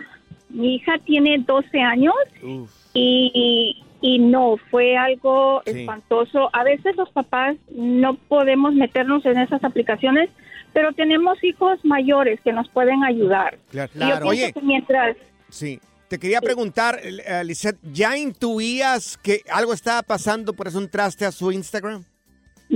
mi 0.50 0.76
hija 0.76 0.98
tiene 1.04 1.38
12 1.38 1.80
años 1.80 2.14
Uf. 2.42 2.70
y, 2.92 3.82
y 4.02 4.18
no, 4.18 4.56
fue 4.70 4.96
algo 4.96 5.62
Sí. 5.64 5.80
espantoso. 5.80 6.50
A 6.52 6.62
veces 6.64 6.94
los 6.96 7.10
papás 7.10 7.56
no 7.74 8.14
podemos 8.14 8.74
meternos 8.74 9.24
en 9.24 9.38
esas 9.38 9.64
aplicaciones, 9.64 10.28
pero 10.74 10.92
tenemos 10.92 11.42
hijos 11.42 11.78
mayores 11.84 12.40
que 12.42 12.52
nos 12.52 12.68
pueden 12.68 13.02
ayudar. 13.04 13.56
Claro. 13.70 13.90
Y 13.94 13.98
yo 14.00 14.26
Oye, 14.26 14.52
que 14.52 14.60
mientras... 14.60 15.16
Sí. 15.48 15.80
te 16.08 16.18
quería 16.18 16.40
preguntar, 16.40 17.00
eh, 17.02 17.42
Lisette, 17.44 17.78
¿ya 17.92 18.16
intuías 18.18 19.16
que 19.16 19.40
algo 19.50 19.72
estaba 19.72 20.02
pasando 20.02 20.52
por 20.52 20.68
eso 20.68 20.78
entraste 20.78 21.24
a 21.24 21.32
su 21.32 21.50
Instagram? 21.50 22.04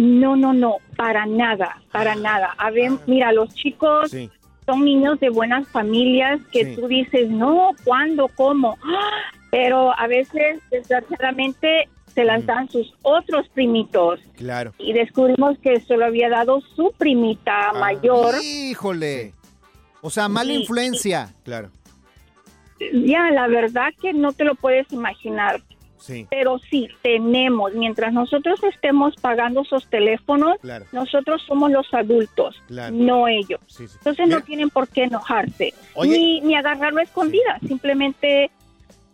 No, 0.01 0.37
no, 0.37 0.53
no, 0.53 0.77
para 0.97 1.27
nada, 1.27 1.83
para 1.91 2.15
nada. 2.15 2.55
A 2.57 2.71
ver, 2.71 2.93
mira, 3.09 3.33
los 3.33 3.53
chicos 3.53 4.13
Sí. 4.13 4.31
son 4.65 4.85
niños 4.85 5.19
de 5.19 5.29
buenas 5.29 5.67
familias 5.69 6.41
que 6.53 6.67
Sí. 6.67 6.77
tú 6.81 6.87
dices, 6.87 7.29
no, 7.29 7.71
¿cuándo? 7.85 8.29
¿Cómo? 8.37 8.79
¡Ah! 8.85 9.11
Pero 9.51 9.93
a 9.99 10.07
veces, 10.07 10.61
desgraciadamente, 10.71 11.89
se 12.15 12.23
las 12.23 12.47
dan 12.47 12.69
sus 12.71 12.95
otros 13.03 13.49
primitos. 13.49 14.21
Claro. 14.37 14.73
Y 14.79 14.93
descubrimos 14.93 15.59
que 15.59 15.81
se 15.81 15.97
lo 15.97 16.05
había 16.05 16.29
dado 16.29 16.61
su 16.77 16.93
primita 16.97 17.73
mayor. 17.73 18.37
Híjole. 18.41 19.33
O 20.01 20.11
sea, 20.11 20.29
mala 20.29 20.53
influencia. 20.53 21.35
Claro. 21.45 21.71
Ya, 22.93 23.31
la 23.33 23.49
verdad 23.49 23.89
que 24.01 24.13
no 24.13 24.33
te 24.33 24.45
lo 24.45 24.55
puedes 24.55 24.93
imaginar. 24.93 25.61
Sí. 25.99 26.27
Pero 26.31 26.59
sí, 26.71 26.89
tenemos, 27.03 27.73
mientras 27.75 28.13
nosotros 28.13 28.59
estemos 28.65 29.15
pagando 29.21 29.63
esos 29.63 29.87
teléfonos, 29.89 30.57
Claro. 30.61 30.87
nosotros 30.93 31.43
somos 31.47 31.71
los 31.71 31.93
adultos, 31.93 32.57
Claro. 32.69 32.95
no 32.95 33.29
ellos. 33.29 33.61
Sí, 33.67 33.87
sí. 33.89 33.95
Entonces 33.99 34.27
Mira. 34.27 34.39
no 34.39 34.45
tienen 34.45 34.71
por 34.71 34.89
qué 34.89 35.05
enojarse, 35.05 35.75
Oye. 35.95 36.19
ni, 36.19 36.41
ni 36.41 36.55
agarrarlo 36.55 37.01
a 37.01 37.03
escondidas. 37.03 37.61
Simplemente, 37.67 38.51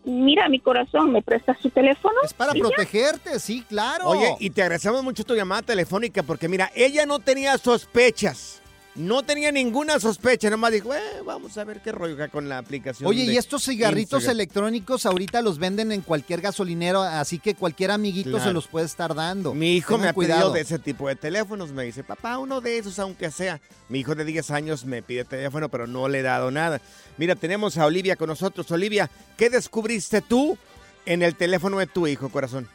mira, 0.05 0.49
mi 0.49 0.61
corazón, 0.61 1.12
¿me 1.12 1.23
prestas 1.23 1.59
tu 1.59 1.71
teléfono? 1.71 2.14
Es 2.23 2.35
para 2.35 2.53
ya. 2.53 2.61
protegerte, 2.61 3.38
sí, 3.41 3.62
claro. 3.69 4.09
Oye, 4.09 4.37
y 4.41 4.50
te 4.50 4.62
agradecemos 4.62 5.03
mucho 5.03 5.25
tu 5.25 5.35
llamada 5.35 5.62
telefónica 5.62 6.23
porque 6.23 6.49
mira, 6.49 6.71
ella 6.75 7.07
no 7.07 7.19
tenía 7.19 7.57
sospechas. 7.59 8.61
No 8.97 9.25
tenía 9.25 9.51
ninguna 9.51 9.99
sospecha, 9.99 10.49
nomás 10.51 10.71
dijo, 10.71 10.95
eh, 10.95 11.01
vamos 11.27 11.59
a 11.59 11.65
ver 11.65 11.81
qué 11.81 11.91
rollo 11.91 12.15
acá 12.15 12.29
con 12.29 12.49
la 12.49 12.59
aplicación. 12.59 13.09
Oye, 13.09 13.27
de 13.27 13.33
y 13.33 13.37
estos 13.37 13.65
cigarritos 13.65 14.21
Instagram. 14.21 14.37
electrónicos 14.37 15.05
ahorita 15.05 15.43
los 15.43 15.59
venden 15.59 15.91
en 15.91 16.01
cualquier 16.01 16.41
gasolinero, 16.41 17.03
así 17.03 17.41
que 17.41 17.57
cualquier 17.57 17.91
amiguito 17.91 18.31
Claro. 18.31 18.45
se 18.45 18.53
los 18.53 18.69
puede 18.69 18.87
estar 18.87 19.13
dando. 19.15 19.53
Mi 19.53 19.75
hijo 19.75 19.99
me 19.99 20.09
ha 20.09 20.13
cuidado. 20.13 20.53
pedido 20.53 20.53
de 20.55 20.61
ese 20.61 20.79
tipo 20.79 21.09
de 21.09 21.17
teléfonos. 21.17 21.73
Me 21.73 21.83
dice, 21.83 22.05
papá, 22.05 22.39
uno 22.39 22.61
de 22.61 22.79
esos, 22.79 22.97
aunque 23.01 23.33
sea. 23.33 23.61
Mi 23.89 23.99
hijo 23.99 24.15
de 24.15 24.25
10 24.25 24.51
años 24.53 24.85
me 24.85 25.03
pide 25.03 25.25
teléfono, 25.25 25.69
pero 25.69 25.89
no 25.89 26.09
le 26.09 26.21
he 26.21 26.23
dado 26.23 26.53
nada. 26.53 26.81
Mira, 27.19 27.35
tenemos 27.35 27.77
a 27.79 27.87
Olivia 27.87 28.15
con 28.15 28.29
nosotros. 28.29 28.71
Olivia, 28.71 29.11
¿qué 29.37 29.51
descubriste 29.51 30.21
tú 30.21 30.57
en 31.05 31.23
el 31.23 31.35
teléfono 31.35 31.79
de 31.81 31.89
tu 31.89 32.07
hijo, 32.07 32.29
corazón? 32.29 32.69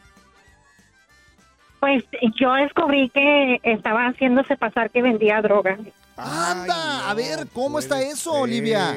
Pues 1.80 2.04
yo 2.38 2.52
descubrí 2.56 3.10
que 3.10 3.62
estaba 3.64 4.08
haciéndose 4.08 4.58
pasar 4.58 4.92
que 4.92 5.02
vendía 5.02 5.42
droga. 5.42 5.78
Anda, 6.22 7.10
a 7.10 7.14
ver, 7.14 7.48
¿cómo 7.54 7.80
está 7.80 8.02
eso, 8.02 8.34
Olivia? 8.34 8.96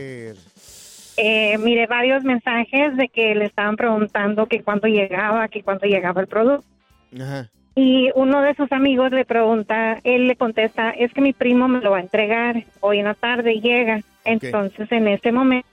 Eh, 1.16 1.58
miré 1.58 1.86
varios 1.86 2.24
mensajes 2.24 2.96
de 2.96 3.08
que 3.08 3.34
le 3.34 3.44
estaban 3.44 3.76
preguntando 3.76 4.46
que 4.46 4.62
cuándo 4.62 4.88
llegaba, 4.88 5.48
que 5.48 5.62
cuándo 5.62 5.86
llegaba 5.86 6.20
el 6.22 6.26
producto. 6.26 6.64
Ajá. 7.20 7.48
Y 7.74 8.10
uno 8.14 8.42
de 8.42 8.54
sus 8.54 8.70
amigos 8.72 9.12
le 9.12 9.24
pregunta, 9.24 9.98
él 10.04 10.26
le 10.26 10.36
contesta, 10.36 10.90
es 10.90 11.12
que 11.12 11.20
mi 11.20 11.32
primo 11.32 11.68
me 11.68 11.80
lo 11.80 11.90
va 11.92 11.98
a 11.98 12.02
entregar 12.02 12.64
hoy 12.80 12.98
en 12.98 13.04
la 13.06 13.14
tarde 13.14 13.54
y 13.54 13.60
llega. 13.60 14.00
Entonces 14.24 14.90
en 14.92 15.08
ese 15.08 15.32
momento 15.32 15.66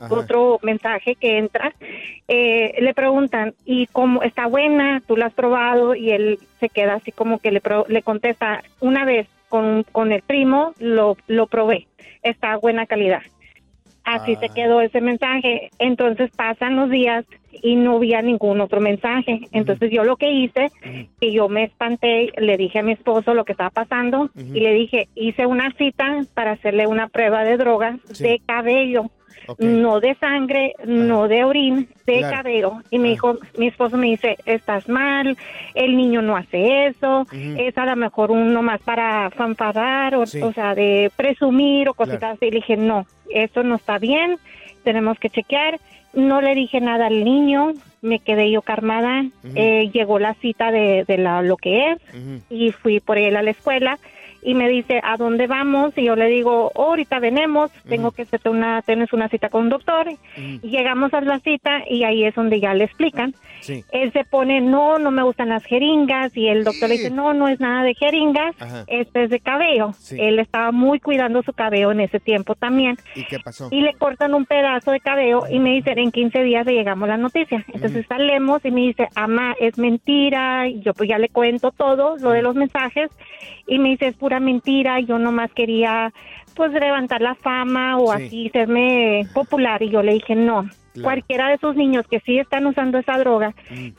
Ajá. 0.00 0.14
otro 0.14 0.58
mensaje 0.62 1.14
que 1.16 1.38
entra, 1.38 1.72
eh, 2.28 2.74
le 2.80 2.94
preguntan, 2.94 3.54
¿y 3.64 3.86
cómo 3.88 4.22
está 4.22 4.46
buena? 4.46 5.02
¿Tú 5.06 5.16
la 5.16 5.26
has 5.26 5.34
probado? 5.34 5.94
Y 5.94 6.10
él 6.12 6.38
se 6.60 6.68
queda 6.68 6.94
así 6.94 7.12
como 7.12 7.38
que 7.38 7.50
le, 7.52 7.60
pro- 7.60 7.86
le 7.88 8.02
contesta, 8.02 8.62
una 8.80 9.04
vez 9.04 9.26
con, 9.54 9.84
con 9.84 10.10
el 10.10 10.20
primo 10.22 10.72
lo, 10.80 11.16
lo 11.28 11.46
probé, 11.46 11.86
está 12.24 12.54
a 12.54 12.56
buena 12.56 12.86
calidad. 12.86 13.22
Así 14.02 14.34
se 14.34 14.48
quedó 14.48 14.80
ese 14.80 15.00
mensaje. 15.00 15.70
Entonces 15.78 16.32
pasan 16.36 16.74
los 16.74 16.90
días 16.90 17.24
y 17.62 17.76
no 17.76 17.98
había 17.98 18.20
ningún 18.20 18.60
otro 18.60 18.80
mensaje. 18.80 19.42
Entonces 19.52 19.92
yo 19.92 20.02
lo 20.02 20.16
que 20.16 20.32
hice, 20.32 20.72
que 21.20 21.32
yo 21.32 21.48
me 21.48 21.62
espanté, 21.62 22.32
le 22.36 22.56
dije 22.56 22.80
a 22.80 22.82
mi 22.82 22.92
esposo 22.92 23.32
lo 23.32 23.44
que 23.44 23.52
estaba 23.52 23.70
pasando 23.70 24.28
y 24.34 24.58
le 24.58 24.74
dije, 24.74 25.06
hice 25.14 25.46
una 25.46 25.72
cita 25.78 26.22
para 26.34 26.50
hacerle 26.50 26.88
una 26.88 27.06
prueba 27.06 27.44
de 27.44 27.56
drogas 27.56 28.00
de 28.18 28.40
cabello. 28.44 29.04
No 29.58 30.00
de 30.00 30.14
sangre, 30.14 30.74
no 30.86 31.28
de 31.28 31.44
orín, 31.44 31.88
de 32.06 32.18
Claro. 32.18 32.36
cabello. 32.36 32.72
Y 32.90 32.98
me 32.98 33.08
dijo, 33.10 33.38
mi 33.58 33.68
esposo 33.68 33.96
me 33.96 34.06
dice, 34.06 34.36
estás 34.46 34.88
mal, 34.88 35.36
el 35.74 35.96
niño 35.96 36.22
no 36.22 36.36
hace 36.36 36.86
eso, 36.86 37.26
es 37.32 37.76
a 37.76 37.84
lo 37.84 37.96
mejor 37.96 38.30
uno 38.30 38.62
más 38.62 38.80
para 38.82 39.30
fanfadar, 39.30 40.14
o, 40.16 40.26
Sí. 40.26 40.40
o 40.42 40.52
sea, 40.52 40.74
de 40.74 41.10
presumir 41.16 41.88
o 41.88 41.94
cositas 41.94 42.18
Claro. 42.20 42.34
así. 42.36 42.50
Le 42.50 42.56
dije, 42.56 42.76
no, 42.76 43.06
eso 43.30 43.62
no 43.62 43.76
está 43.76 43.98
bien, 43.98 44.36
tenemos 44.82 45.18
que 45.18 45.30
chequear. 45.30 45.78
No 46.14 46.40
le 46.40 46.54
dije 46.54 46.80
nada 46.80 47.06
al 47.06 47.24
niño, 47.24 47.72
me 48.00 48.20
quedé 48.20 48.48
yo 48.50 48.62
calmada. 48.62 49.24
Eh, 49.56 49.90
llegó 49.92 50.18
la 50.20 50.34
cita 50.34 50.70
de, 50.70 51.04
de 51.04 51.18
la, 51.18 51.42
lo 51.42 51.56
que 51.56 51.90
es 51.92 51.98
y 52.48 52.70
fui 52.70 53.00
por 53.00 53.18
él 53.18 53.34
a 53.36 53.42
la 53.42 53.50
escuela 53.50 53.98
y 54.44 54.54
me 54.54 54.68
dice, 54.68 55.00
¿a 55.02 55.16
dónde 55.16 55.46
vamos? 55.46 55.96
Y 55.96 56.04
yo 56.04 56.14
le 56.16 56.26
digo, 56.26 56.70
"Oh, 56.74 56.90
ahorita 56.90 57.18
venemos, 57.18 57.70
tengo 57.88 58.10
que 58.12 58.22
hacerte 58.22 58.50
una, 58.50 58.82
tienes 58.82 59.12
una 59.12 59.28
cita 59.28 59.48
con 59.48 59.62
un 59.62 59.68
doctor. 59.70 60.06
Y 60.36 60.68
llegamos 60.68 61.12
a 61.14 61.20
la 61.22 61.38
cita 61.40 61.82
y 61.88 62.04
ahí 62.04 62.24
es 62.24 62.34
donde 62.34 62.60
ya 62.60 62.74
le 62.74 62.84
explican. 62.84 63.34
Sí. 63.60 63.82
Él 63.92 64.12
se 64.12 64.24
pone, 64.24 64.60
no, 64.60 64.98
no 64.98 65.10
me 65.10 65.22
gustan 65.22 65.48
las 65.48 65.64
jeringas 65.64 66.36
y 66.36 66.48
el 66.48 66.64
doctor 66.64 66.90
le 66.90 66.96
dice, 66.98 67.10
no, 67.10 67.32
no 67.32 67.48
es 67.48 67.58
nada 67.60 67.82
de 67.82 67.94
jeringas, 67.94 68.54
Ajá. 68.60 68.84
esto 68.88 69.20
es 69.20 69.30
de 69.30 69.40
cabello. 69.40 69.92
Sí. 69.98 70.16
Él 70.20 70.38
estaba 70.38 70.70
muy 70.70 71.00
cuidando 71.00 71.42
su 71.42 71.54
cabello 71.54 71.90
en 71.90 72.00
ese 72.00 72.20
tiempo 72.20 72.54
también 72.54 72.96
¿Y 73.14 73.24
qué 73.24 73.38
pasó? 73.38 73.68
y 73.70 73.80
le 73.80 73.94
cortan 73.94 74.34
un 74.34 74.44
pedazo 74.44 74.90
de 74.90 75.00
cabello 75.00 75.44
y 75.50 75.58
me 75.60 75.70
dicen 75.70 75.98
en 75.98 76.10
15 76.10 76.42
días 76.42 76.66
le 76.66 76.74
llegamos 76.74 77.08
la 77.08 77.16
noticia. 77.16 77.64
Entonces 77.72 78.04
salemos 78.06 78.62
y 78.66 78.70
me 78.70 78.82
dice, 78.82 79.08
ama, 79.14 79.54
es 79.58 79.78
mentira. 79.78 80.68
Y 80.68 80.80
yo 80.82 80.92
pues 80.92 81.08
ya 81.08 81.16
le 81.18 81.30
cuento 81.30 81.70
todo, 81.70 82.16
lo 82.18 82.30
de 82.32 82.42
los 82.42 82.54
mensajes. 82.54 83.10
Y 83.66 83.78
me 83.78 83.90
dice, 83.90 84.08
es 84.08 84.16
pura 84.16 84.33
mentira. 84.40 85.00
Yo 85.00 85.18
nomás 85.18 85.50
quería 85.52 86.12
pues 86.56 86.72
levantar 86.72 87.20
la 87.20 87.34
fama 87.34 87.98
o 87.98 88.16
Sí. 88.16 88.22
así 88.26 88.50
serme 88.50 89.26
popular. 89.34 89.82
Y 89.82 89.90
yo 89.90 90.02
le 90.02 90.14
dije, 90.14 90.34
no. 90.34 90.62
Claro. 90.92 91.02
Cualquiera 91.02 91.48
de 91.48 91.54
esos 91.54 91.74
niños 91.74 92.06
que 92.08 92.20
sí 92.20 92.38
están 92.38 92.66
usando 92.66 92.98
esa 92.98 93.18
droga 93.18 93.52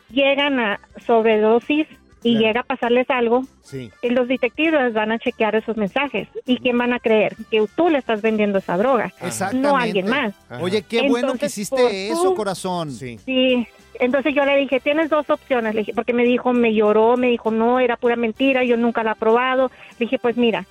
llegan 0.09 0.59
a 0.59 0.79
sobredosis 1.05 1.87
y 2.23 2.31
Claro. 2.31 2.45
llega 2.47 2.59
a 2.61 2.63
pasarles 2.63 3.07
algo, 3.09 3.43
Sí. 3.61 3.91
y 4.01 4.09
los 4.09 4.27
detectives 4.27 4.93
van 4.93 5.11
a 5.11 5.19
chequear 5.19 5.55
esos 5.55 5.77
mensajes. 5.77 6.27
¿Y 6.47 6.57
quién 6.57 6.77
van 6.77 6.93
a 6.93 6.99
creer? 6.99 7.35
Que 7.51 7.63
tú 7.75 7.89
le 7.89 7.99
estás 7.99 8.21
vendiendo 8.21 8.57
esa 8.59 8.77
droga, 8.77 9.11
Exactamente. 9.21 9.67
no 9.69 9.77
alguien 9.77 10.07
más. 10.09 10.33
Oye, 10.61 10.81
qué 10.83 11.07
bueno 11.07 11.33
que 11.35 11.45
hiciste 11.47 12.07
eso, 12.09 12.23
tú- 12.29 12.35
corazón. 12.35 12.91
Sí. 12.91 13.19
Sí, 13.25 13.67
entonces 13.99 14.33
yo 14.35 14.45
le 14.45 14.57
dije, 14.57 14.79
tienes 14.79 15.09
dos 15.09 15.29
opciones, 15.29 15.73
le 15.75 15.81
dije, 15.81 15.93
porque 15.93 16.13
me 16.13 16.23
dijo, 16.23 16.53
me 16.53 16.73
lloró, 16.73 17.17
me 17.17 17.27
dijo, 17.27 17.51
no, 17.51 17.79
era 17.79 17.97
pura 17.97 18.15
mentira, 18.15 18.63
yo 18.63 18.77
nunca 18.77 19.03
la 19.03 19.11
he 19.11 19.15
probado. 19.15 19.71
Le 19.99 20.05
dije, 20.05 20.19
pues 20.19 20.37
mira, 20.37 20.65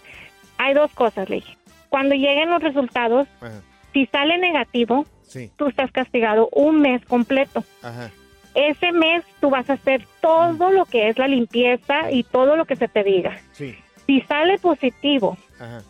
hay 0.59 0.75
dos 0.75 0.90
cosas, 0.93 1.28
le 1.28 1.37
dije. 1.37 1.57
Cuando 1.88 2.14
lleguen 2.14 2.50
los 2.50 2.62
resultados, 2.62 3.26
Ajá. 3.40 3.61
si 3.93 4.07
sale 4.07 4.38
negativo, 4.38 5.07
Sí. 5.23 5.50
tú 5.57 5.66
estás 5.69 5.90
castigado 5.90 6.49
un 6.52 6.81
mes 6.81 7.04
completo. 7.07 7.64
Ajá. 7.83 8.11
Ese 8.54 8.93
mes 8.93 9.25
tú 9.40 9.50
vas 9.50 9.69
a 9.69 9.73
hacer 9.73 10.07
todo 10.21 10.71
lo 10.71 10.85
que 10.85 11.09
es 11.09 11.19
la 11.19 11.26
limpieza 11.26 12.12
y 12.12 12.23
todo 12.23 12.54
lo 12.57 12.66
que 12.66 12.76
se 12.76 12.87
te 12.88 13.02
diga. 13.02 13.37
Sí. 13.52 13.75
Si 14.07 14.21
sale 14.23 14.59
positivo, 14.59 15.37
Ajá. 15.59 15.83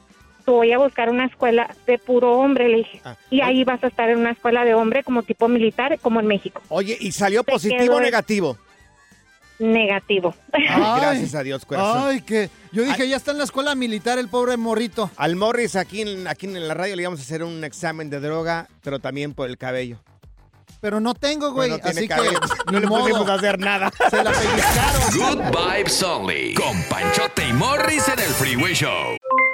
Tú 0.45 0.53
voy 0.53 0.73
a 0.73 0.79
buscar 0.79 1.09
una 1.11 1.27
escuela 1.27 1.75
de 1.87 1.99
puro 1.99 2.33
hombre, 2.39 2.69
le 2.69 2.77
dije. 2.79 3.01
Ah, 3.05 3.17
Y 3.31 3.41
ahí 3.41 3.65
vas 3.65 3.83
a 3.83 3.89
estar 3.89 4.09
en 4.11 4.19
una 4.19 4.31
escuela 4.33 4.65
de 4.65 4.75
hombre 4.75 5.03
como 5.03 5.23
tipo 5.23 5.49
militar, 5.49 5.99
como 6.01 6.21
en 6.21 6.27
México. 6.27 6.61
Oye, 6.69 6.97
¿y 7.01 7.13
salió 7.13 7.43
Te 7.45 7.53
positivo 7.53 7.97
o 7.97 8.01
negativo? 8.01 8.59
Negativo. 9.59 10.35
Ay, 10.53 10.65
gracias 11.01 11.35
a 11.37 11.43
Dios, 11.43 11.65
corazón. 11.65 12.09
Ay, 12.09 12.21
que 12.23 12.51
yo 12.73 12.83
dije, 12.83 13.09
ya 13.09 13.17
está 13.17 13.31
en 13.31 13.39
la 13.39 13.45
escuela 13.45 13.75
militar 13.75 14.19
el 14.19 14.29
pobre 14.29 14.57
morrito. 14.57 15.11
Al 15.17 15.37
Morris 15.37 15.77
aquí 15.77 16.03
en, 16.03 16.27
aquí 16.27 16.47
en 16.47 16.67
la 16.67 16.75
radio 16.75 16.97
le 16.97 17.03
íbamos 17.03 17.21
a 17.21 17.23
hacer 17.23 17.45
un 17.45 17.63
examen 17.63 18.11
de 18.11 18.19
droga, 18.21 18.69
pero 18.83 18.99
también 18.99 19.33
por 19.33 19.49
el 19.49 19.57
cabello. 19.57 19.99
Pero 20.81 21.01
no 21.01 21.15
tengo, 21.15 21.53
güey, 21.53 21.71
así 21.83 22.07
cabello. 22.09 22.39
que 22.41 22.49
No 22.73 22.81
le 22.81 22.87
pudimos 22.89 23.21
modo. 23.21 23.33
hacer 23.33 23.59
nada. 23.59 23.91
Se 24.11 24.23
la 24.23 24.33
pellizcaron. 24.33 25.03
Good 25.17 25.57
Vibes 25.57 26.03
Only. 26.03 26.55
Con 26.55 26.83
Panchote 26.91 27.49
y 27.49 27.53
Morris 27.55 28.07
en 28.09 28.19
el 28.19 28.31
Freeway 28.31 28.75
Show. 28.75 29.17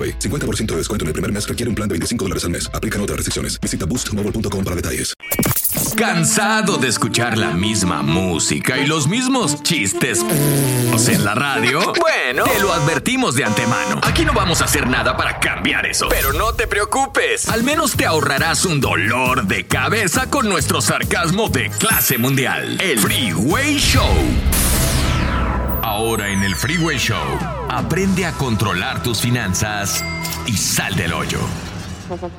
AroPay. 0.00 0.18
50% 0.18 0.66
de 0.66 0.76
descuento 0.76 1.04
en 1.04 1.08
el 1.08 1.12
primer 1.12 1.32
mes 1.32 1.46
requiere 1.46 1.68
un 1.68 1.74
plan 1.74 1.88
de 1.88 1.94
25 1.94 2.24
dólares 2.24 2.44
al 2.44 2.50
mes. 2.50 2.70
Aplican 2.72 3.00
otras 3.02 3.16
restricciones. 3.16 3.60
Visita 3.60 3.86
boostmobile.com 3.86 4.64
para 4.64 4.76
detalles. 4.76 5.14
¿Cansado 5.96 6.78
de 6.78 6.88
escuchar 6.88 7.36
la 7.36 7.50
misma 7.50 8.02
música 8.02 8.78
y 8.78 8.86
los 8.86 9.06
mismos 9.06 9.62
chistes 9.62 10.20
en 10.20 11.24
la 11.24 11.34
radio? 11.34 11.92
Bueno, 12.00 12.44
te 12.44 12.60
lo 12.60 12.72
advertimos 12.72 13.34
de 13.34 13.44
antemano. 13.44 14.00
Aquí 14.02 14.24
no 14.24 14.32
vamos 14.32 14.62
a 14.62 14.64
hacer 14.64 14.86
nada 14.86 15.16
para 15.16 15.38
cambiar 15.38 15.86
eso. 15.86 16.08
Pero 16.08 16.32
no 16.32 16.54
te 16.54 16.66
preocupes. 16.66 17.48
Al 17.48 17.62
menos 17.62 17.96
te 17.96 18.06
ahorrarás 18.06 18.64
un 18.64 18.80
dolor 18.80 19.46
de 19.46 19.66
cabeza 19.66 20.28
con 20.30 20.48
nuestro 20.48 20.80
sarcasmo 20.80 21.48
de 21.48 21.70
clase 21.70 22.18
mundial. 22.18 22.80
El 22.80 22.98
Freeway 22.98 23.78
Show. 23.78 24.14
Ahora 26.00 26.30
en 26.30 26.42
el 26.42 26.56
Freeway 26.56 26.96
Show, 26.96 27.38
aprende 27.68 28.24
a 28.24 28.32
controlar 28.32 29.02
tus 29.02 29.20
finanzas 29.20 30.02
y 30.46 30.56
sal 30.56 30.96
del 30.96 31.12
hoyo. 31.12 31.38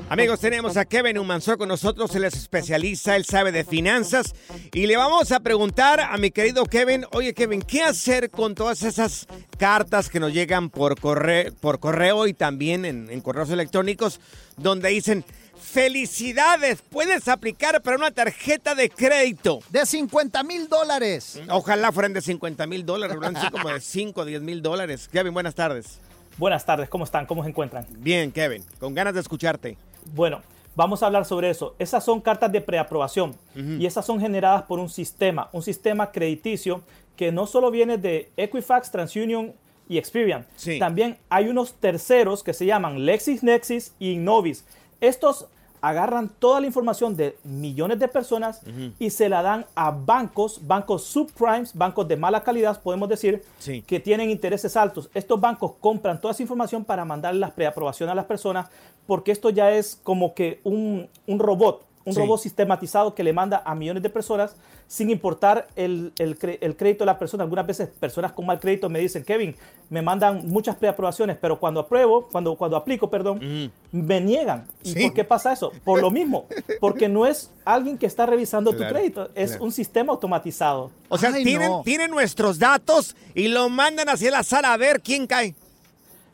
Amigos, 0.10 0.40
tenemos 0.40 0.78
a 0.78 0.86
Kevin 0.86 1.20
Humansor 1.20 1.60
con 1.60 1.68
nosotros, 1.68 2.16
él 2.16 2.24
es 2.24 2.34
especialista, 2.34 3.16
él 3.16 3.24
sabe 3.24 3.52
de 3.52 3.64
finanzas. 3.64 4.34
Y 4.74 4.88
le 4.88 4.98
vamos 4.98 5.32
a 5.32 5.42
preguntar 5.42 6.00
a 6.00 6.18
mi 6.18 6.32
querido 6.32 6.66
Kevin, 6.66 7.06
oye 7.12 7.36
Kevin, 7.36 7.62
¿qué 7.62 7.84
hacer 7.84 8.32
con 8.32 8.56
todas 8.56 8.82
esas 8.82 9.28
cartas 9.60 10.10
que 10.10 10.20
nos 10.20 10.34
llegan 10.34 10.72
por 10.72 11.00
correo, 11.00 12.26
y 12.26 12.34
también 12.34 12.84
en 12.84 13.22
correos 13.22 13.52
electrónicos 13.52 14.20
donde 14.58 14.90
dicen, 14.90 15.24
felicidades, 15.62 16.82
puedes 16.82 17.28
aplicar 17.28 17.82
para 17.82 17.98
una 17.98 18.12
tarjeta 18.12 18.76
de 18.76 18.90
crédito? 18.90 19.60
De 19.70 19.86
50 19.86 20.44
mil 20.44 20.68
dólares. 20.68 21.42
Ojalá 21.50 21.92
fueran 21.92 22.14
de 22.14 22.22
50 22.22 22.68
mil 22.68 22.86
dólares, 22.86 23.18
como 23.52 23.70
de 23.70 23.80
5 23.80 24.22
o 24.22 24.26
10 24.26 24.42
mil 24.42 24.62
dólares. 24.62 25.08
Kevin, 25.12 25.34
buenas 25.34 25.56
tardes. 25.56 26.00
Buenas 26.38 26.66
tardes, 26.66 26.90
¿cómo 26.90 27.04
están? 27.04 27.26
¿Cómo 27.26 27.44
se 27.44 27.50
encuentran? 27.50 27.86
Bien, 27.90 28.32
Kevin, 28.32 28.64
con 28.80 28.94
ganas 28.94 29.14
de 29.14 29.20
escucharte. 29.20 29.78
Bueno, 30.14 30.42
vamos 30.76 31.04
a 31.04 31.06
hablar 31.06 31.26
sobre 31.26 31.50
eso. 31.50 31.76
Esas 31.78 32.04
son 32.04 32.22
cartas 32.22 32.52
de 32.52 32.62
preaprobación 32.62 33.36
y 33.56 33.86
esas 33.86 34.06
son 34.06 34.20
generadas 34.20 34.64
por 34.64 34.80
un 34.80 34.90
sistema, 34.90 35.50
un 35.52 35.62
sistema 35.62 36.12
crediticio 36.12 36.82
que 37.16 37.32
no 37.32 37.46
solo 37.46 37.70
viene 37.70 37.98
de 37.98 38.32
Equifax, 38.38 38.92
TransUnion 38.92 39.54
y 39.88 39.98
Experian. 39.98 40.48
Sí. 40.56 40.80
También 40.80 41.18
hay 41.30 41.50
unos 41.50 41.74
terceros 41.74 42.44
que 42.44 42.54
se 42.54 42.66
llaman 42.66 43.06
LexisNexis 43.06 43.94
y 44.00 44.14
Innovis. 44.14 44.66
Estos 45.02 45.48
agarran 45.84 46.30
toda 46.30 46.62
la 46.62 46.68
información 46.68 47.16
de 47.18 47.36
millones 47.44 47.98
de 47.98 48.08
personas 48.08 48.62
y 49.00 49.10
se 49.10 49.28
la 49.30 49.42
dan 49.42 49.66
a 49.74 49.90
bancos, 49.90 50.60
bancos 50.68 51.04
subprimes, 51.06 51.76
bancos 51.76 52.08
de 52.08 52.16
mala 52.18 52.44
calidad, 52.44 52.80
podemos 52.84 53.10
decir, 53.10 53.44
Sí. 53.58 53.82
que 53.82 54.00
tienen 54.00 54.30
intereses 54.30 54.78
altos. 54.78 55.10
Estos 55.16 55.42
bancos 55.42 55.72
compran 55.80 56.22
toda 56.22 56.34
esa 56.34 56.44
información 56.44 56.86
para 56.86 57.04
mandar 57.04 57.34
las 57.34 57.50
preaprobaciones 57.52 58.12
a 58.12 58.16
las 58.16 58.26
personas, 58.26 58.70
porque 59.08 59.32
esto 59.32 59.50
ya 59.50 59.72
es 59.72 60.00
como 60.04 60.36
que 60.36 60.62
un, 60.64 61.10
un 61.26 61.40
robot, 61.40 61.84
un 62.06 62.14
Sí. 62.14 62.20
robot 62.20 62.40
sistematizado 62.42 63.14
que 63.16 63.24
le 63.24 63.34
manda 63.34 63.62
a 63.66 63.76
millones 63.76 64.02
de 64.04 64.10
personas 64.10 64.56
sin 64.88 65.10
importar 65.10 65.68
el, 65.76 66.12
el 66.18 66.38
crédito 66.76 67.04
de 67.04 67.06
la 67.06 67.18
persona. 67.20 67.44
Algunas 67.44 67.66
veces 67.68 67.90
personas 67.90 68.32
con 68.34 68.46
mal 68.46 68.60
crédito 68.60 68.90
me 68.90 69.00
dicen, 69.00 69.24
Kevin, 69.24 69.56
me 69.90 70.02
mandan 70.02 70.48
muchas 70.48 70.76
preaprobaciones, 70.76 71.38
pero 71.40 71.60
cuando 71.60 71.80
apruebo, 71.82 72.28
cuando, 72.32 72.56
cuando 72.56 72.76
aplico, 72.78 73.10
perdón, 73.10 73.72
me 73.92 74.22
niegan. 74.22 74.68
¿Y 74.84 74.94
Sí. 74.94 75.04
por 75.04 75.14
qué 75.14 75.24
pasa 75.24 75.54
eso? 75.54 75.72
Por 75.84 76.02
lo 76.02 76.12
mismo, 76.12 76.46
porque 76.82 77.08
no 77.08 77.26
es 77.26 77.52
alguien 77.66 77.98
que 77.98 78.06
está 78.06 78.26
revisando 78.26 78.72
Claro, 78.72 78.88
tu 78.88 78.94
crédito, 78.94 79.30
es 79.36 79.52
claro. 79.52 79.66
un 79.66 79.72
sistema 79.72 80.12
automatizado. 80.12 80.92
O 81.10 81.18
sea, 81.18 81.32
tienen, 81.34 81.72
tienen 81.84 82.12
nuestros 82.12 82.60
datos 82.60 83.16
y 83.36 83.48
lo 83.48 83.70
mandan 83.70 84.10
hacia 84.10 84.32
la 84.32 84.44
sala 84.44 84.74
a 84.74 84.78
ver 84.78 85.02
quién 85.02 85.28
cae. 85.28 85.56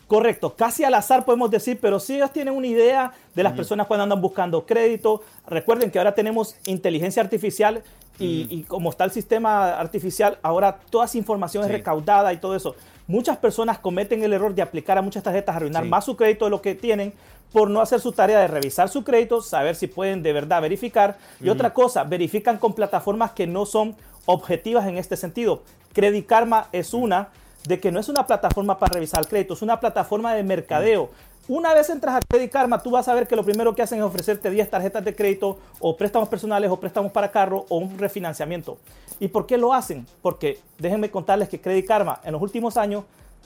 Correcto, 0.08 0.56
casi 0.56 0.86
al 0.86 0.94
azar 0.94 1.26
podemos 1.26 1.52
decir, 1.52 1.78
pero 1.82 2.00
sí 2.00 2.16
ellos 2.16 2.32
tienen 2.32 2.54
una 2.54 2.68
idea 2.68 3.12
de 3.36 3.44
las 3.44 3.52
personas 3.54 3.88
cuando 3.88 4.04
andan 4.04 4.22
buscando 4.22 4.66
crédito. 4.66 5.22
Recuerden 5.48 5.92
que 5.92 5.98
ahora 5.98 6.16
tenemos 6.16 6.56
inteligencia 6.66 7.22
artificial 7.22 7.84
y, 8.18 8.48
y 8.50 8.64
como 8.64 8.90
está 8.90 9.04
el 9.04 9.12
sistema 9.12 9.78
artificial, 9.78 10.40
ahora 10.42 10.80
toda 10.90 11.06
esa 11.06 11.18
información 11.18 11.66
es 11.66 11.72
recaudada 11.72 12.32
y 12.32 12.38
todo 12.38 12.56
eso. 12.56 12.76
Muchas 13.06 13.38
personas 13.38 13.80
cometen 13.80 14.24
el 14.24 14.32
error 14.32 14.56
de 14.56 14.62
aplicar 14.62 14.98
a 14.98 15.02
muchas 15.02 15.24
tarjetas, 15.24 15.56
arruinar 15.56 15.84
Sí. 15.84 15.90
más 15.90 16.06
su 16.06 16.16
crédito 16.16 16.46
de 16.46 16.52
lo 16.52 16.62
que 16.62 16.74
tienen 16.74 17.14
por 17.52 17.70
no 17.70 17.82
hacer 17.82 18.00
su 18.00 18.12
tarea 18.14 18.40
de 18.40 18.48
revisar 18.48 18.88
su 18.90 19.04
crédito, 19.04 19.42
saber 19.42 19.76
si 19.76 19.88
pueden 19.88 20.24
de 20.24 20.32
verdad 20.34 20.62
verificar. 20.62 21.18
Y 21.42 21.50
otra 21.50 21.74
cosa, 21.74 22.04
verifican 22.06 22.58
con 22.58 22.74
plataformas 22.74 23.32
que 23.32 23.46
no 23.46 23.66
son 23.66 23.96
objetivas 24.26 24.88
en 24.88 24.98
este 24.98 25.16
sentido. 25.18 25.64
Credit 25.94 26.26
Karma 26.26 26.68
es 26.72 26.94
una 26.94 27.30
de 27.68 27.80
que 27.80 27.92
no 27.92 28.00
es 28.00 28.08
una 28.08 28.26
plataforma 28.26 28.80
para 28.80 28.94
revisar 28.94 29.28
crédito, 29.28 29.54
es 29.54 29.62
una 29.62 29.80
plataforma 29.80 30.34
de 30.34 30.44
mercadeo. 30.44 31.10
Una 31.50 31.74
vez 31.74 31.90
entras 31.90 32.16
a 32.16 32.20
Credit 32.28 32.52
Karma, 32.52 32.82
tú 32.82 32.92
vas 32.92 33.08
a 33.08 33.14
ver 33.14 33.28
que 33.28 33.36
lo 33.36 33.44
primero 33.44 33.74
que 33.76 33.82
hacen 33.82 34.00
es 34.00 34.06
ofrecerte 34.06 34.50
10 34.50 34.70
tarjetas 34.70 35.04
de 35.04 35.16
crédito 35.16 35.58
o 35.80 35.96
préstamos 35.96 36.28
personales 36.30 36.70
o 36.72 36.80
préstamos 36.80 37.12
para 37.12 37.32
carro 37.32 37.66
o 37.70 37.78
un 37.78 37.98
refinanciamiento. 37.98 38.78
¿Y 39.20 39.28
por 39.30 39.46
qué 39.46 39.58
lo 39.58 39.74
hacen? 39.74 40.06
Porque 40.22 40.60
déjenme 40.78 41.10
contarles 41.10 41.50
que 41.50 41.60
Credit 41.60 41.86
Karma 41.86 42.20
en 42.24 42.34
los 42.34 42.42
últimos 42.42 42.76
años 42.78 43.04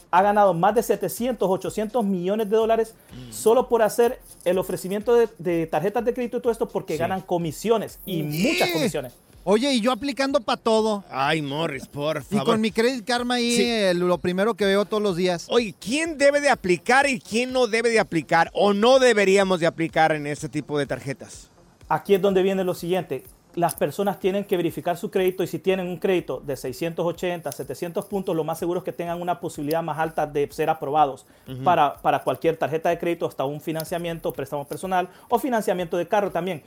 ha 0.09 0.21
ganado 0.21 0.53
más 0.53 0.75
de 0.75 0.83
700, 0.83 1.47
800 1.49 2.03
millones 2.03 2.49
de 2.49 2.57
dólares 2.57 2.95
solo 3.29 3.69
por 3.69 3.81
hacer 3.81 4.19
el 4.45 4.57
ofrecimiento 4.57 5.13
de, 5.15 5.29
de 5.37 5.67
tarjetas 5.67 6.03
de 6.03 6.13
crédito 6.13 6.37
y 6.37 6.41
todo 6.41 6.51
esto 6.51 6.67
porque 6.67 6.93
Sí. 6.93 6.99
ganan 6.99 7.21
comisiones 7.21 7.99
y 8.05 8.23
muchas 8.23 8.71
comisiones. 8.71 9.13
Oye, 9.43 9.73
y 9.73 9.81
yo 9.81 9.91
aplicando 9.91 10.39
para 10.41 10.61
todo. 10.61 11.03
Ay, 11.09 11.41
Morris, 11.41 11.87
por 11.87 12.17
Y 12.17 12.35
favor. 12.35 12.45
con 12.45 12.61
mi 12.61 12.71
Credit 12.71 13.03
Karma 13.03 13.35
ahí, 13.35 13.55
Sí. 13.55 13.63
eh, 13.65 13.93
lo 13.95 14.19
primero 14.19 14.53
que 14.53 14.65
veo 14.65 14.85
todos 14.85 15.01
los 15.01 15.15
días. 15.15 15.47
Oye, 15.49 15.73
¿quién 15.79 16.17
debe 16.19 16.41
de 16.41 16.49
aplicar 16.49 17.09
y 17.09 17.19
quién 17.19 17.51
no 17.51 17.65
debe 17.65 17.89
de 17.89 17.99
aplicar 17.99 18.51
o 18.53 18.73
no 18.73 18.99
deberíamos 18.99 19.59
de 19.59 19.65
aplicar 19.65 20.11
en 20.11 20.27
este 20.27 20.47
tipo 20.47 20.77
de 20.77 20.85
tarjetas? 20.85 21.49
Aquí 21.89 22.13
es 22.13 22.21
donde 22.21 22.43
viene 22.43 22.63
lo 22.63 22.75
siguiente. 22.75 23.23
Las 23.55 23.73
personas 23.75 24.19
tienen 24.19 24.45
que 24.45 24.55
verificar 24.55 24.95
su 24.95 25.09
crédito 25.11 25.43
y 25.43 25.47
si 25.47 25.57
tienen 25.59 25.87
un 25.87 25.97
crédito 25.97 26.39
de 26.45 26.55
680, 26.55 27.51
700 27.51 28.05
puntos, 28.05 28.33
lo 28.35 28.43
más 28.45 28.59
seguro 28.59 28.77
es 28.79 28.83
que 28.85 28.93
tengan 28.93 29.19
una 29.21 29.39
posibilidad 29.41 29.81
más 29.83 29.97
alta 29.97 30.25
de 30.27 30.47
ser 30.51 30.69
aprobados 30.69 31.25
para, 31.65 31.95
para 32.01 32.23
cualquier 32.23 32.55
tarjeta 32.57 32.89
de 32.89 32.97
crédito, 32.99 33.25
hasta 33.25 33.43
un 33.43 33.59
financiamiento, 33.59 34.31
préstamo 34.31 34.65
personal 34.65 35.09
o 35.29 35.37
financiamiento 35.39 35.97
de 35.97 36.07
carro 36.07 36.31
también. 36.31 36.63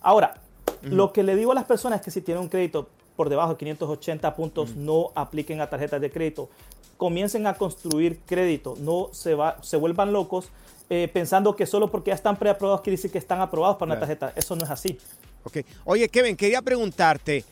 Ahora, 0.00 0.40
lo 0.82 1.12
que 1.12 1.22
le 1.22 1.36
digo 1.36 1.52
a 1.52 1.54
las 1.54 1.64
personas 1.64 2.00
es 2.00 2.04
que 2.04 2.10
si 2.10 2.20
tienen 2.20 2.42
un 2.42 2.48
crédito 2.48 2.88
por 3.16 3.28
debajo 3.28 3.52
de 3.52 3.56
580 3.58 4.34
puntos, 4.36 4.76
no 4.76 5.10
apliquen 5.14 5.60
a 5.60 5.68
tarjetas 5.70 6.00
de 6.00 6.10
crédito. 6.10 6.48
Comiencen 6.96 7.46
a 7.46 7.54
construir 7.54 8.18
crédito, 8.26 8.74
no 8.78 9.08
se, 9.12 9.34
va, 9.34 9.58
se 9.62 9.76
vuelvan 9.76 10.12
locos 10.12 10.48
eh, 10.88 11.10
pensando 11.12 11.56
que 11.56 11.66
solo 11.66 11.90
porque 11.90 12.10
ya 12.10 12.14
están 12.14 12.36
preaprobados 12.36 12.80
quiere 12.82 12.96
decir 12.96 13.10
que 13.10 13.18
están 13.18 13.40
aprobados 13.40 13.76
para 13.76 13.86
una 13.92 13.96
Claro. 13.96 14.16
tarjeta. 14.18 14.38
Eso 14.38 14.54
no 14.56 14.64
es 14.64 14.70
así. 14.70 14.98
Ok. 15.44 15.58
Oye, 15.84 16.08
Kevin, 16.08 16.36
quería 16.36 16.62
preguntarte. 16.62 17.44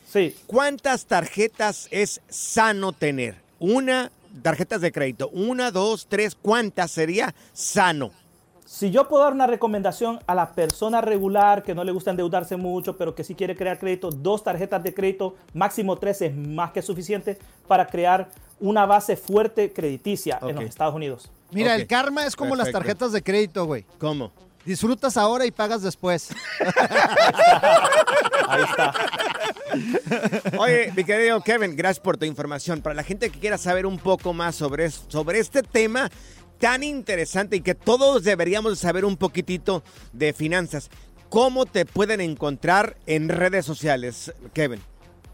¿Cuántas 0.47 1.05
tarjetas 1.05 1.87
es 1.91 2.21
sano 2.29 2.91
tener? 2.93 3.35
Una, 3.59 4.11
tarjetas 4.41 4.81
de 4.81 4.91
crédito. 4.91 5.29
Una, 5.29 5.71
dos, 5.71 6.07
tres. 6.09 6.35
¿Cuántas 6.35 6.91
sería 6.91 7.33
sano? 7.53 8.11
Si 8.65 8.89
yo 8.89 9.07
puedo 9.07 9.23
dar 9.23 9.33
una 9.33 9.45
recomendación 9.45 10.19
a 10.25 10.33
la 10.33 10.51
persona 10.53 10.99
regular 10.99 11.61
que 11.61 11.75
no 11.75 11.83
le 11.83 11.91
gusta 11.91 12.09
endeudarse 12.09 12.57
mucho, 12.57 12.97
pero 12.97 13.13
que 13.13 13.23
sí 13.23 13.35
quiere 13.35 13.55
crear 13.55 13.77
crédito, 13.77 14.09
dos 14.09 14.43
tarjetas 14.43 14.81
de 14.81 14.91
crédito, 14.91 15.35
máximo 15.53 15.95
tres 15.97 16.23
es 16.23 16.35
más 16.35 16.71
que 16.71 16.81
suficiente 16.81 17.37
para 17.67 17.85
crear 17.85 18.27
una 18.59 18.87
base 18.87 19.17
fuerte 19.17 19.71
crediticia 19.71 20.39
en 20.41 20.55
los 20.55 20.65
Estados 20.65 20.95
Unidos. 20.95 21.29
Mira, 21.51 21.75
el 21.75 21.85
karma 21.85 22.25
es 22.25 22.35
como 22.35 22.55
las 22.55 22.71
tarjetas 22.71 23.11
de 23.11 23.21
crédito, 23.21 23.65
güey. 23.65 23.85
¿Cómo? 23.99 24.31
Disfrutas 24.65 25.15
ahora 25.15 25.45
y 25.45 25.51
pagas 25.51 25.83
después. 25.83 26.29
Ahí 28.47 28.63
está. 28.63 28.93
Oye, 30.57 30.91
mi 30.95 31.03
querido 31.03 31.39
Kevin, 31.41 31.75
gracias 31.75 31.99
por 31.99 32.17
tu 32.17 32.25
información. 32.25 32.81
Para 32.81 32.95
la 32.95 33.03
gente 33.03 33.29
que 33.29 33.39
quiera 33.39 33.59
saber 33.59 33.85
un 33.85 33.99
poco 33.99 34.33
más 34.33 34.55
sobre, 34.55 34.89
sobre 34.89 35.37
este 35.37 35.61
tema 35.61 36.09
tan 36.59 36.83
interesante 36.83 37.57
y 37.57 37.61
que 37.61 37.75
todos 37.75 38.23
deberíamos 38.23 38.79
saber 38.79 39.05
un 39.05 39.17
poquitito 39.17 39.83
de 40.13 40.33
finanzas, 40.33 40.89
¿cómo 41.29 41.65
te 41.65 41.85
pueden 41.85 42.21
encontrar 42.21 42.97
en 43.05 43.29
redes 43.29 43.65
sociales, 43.65 44.33
Kevin? 44.53 44.81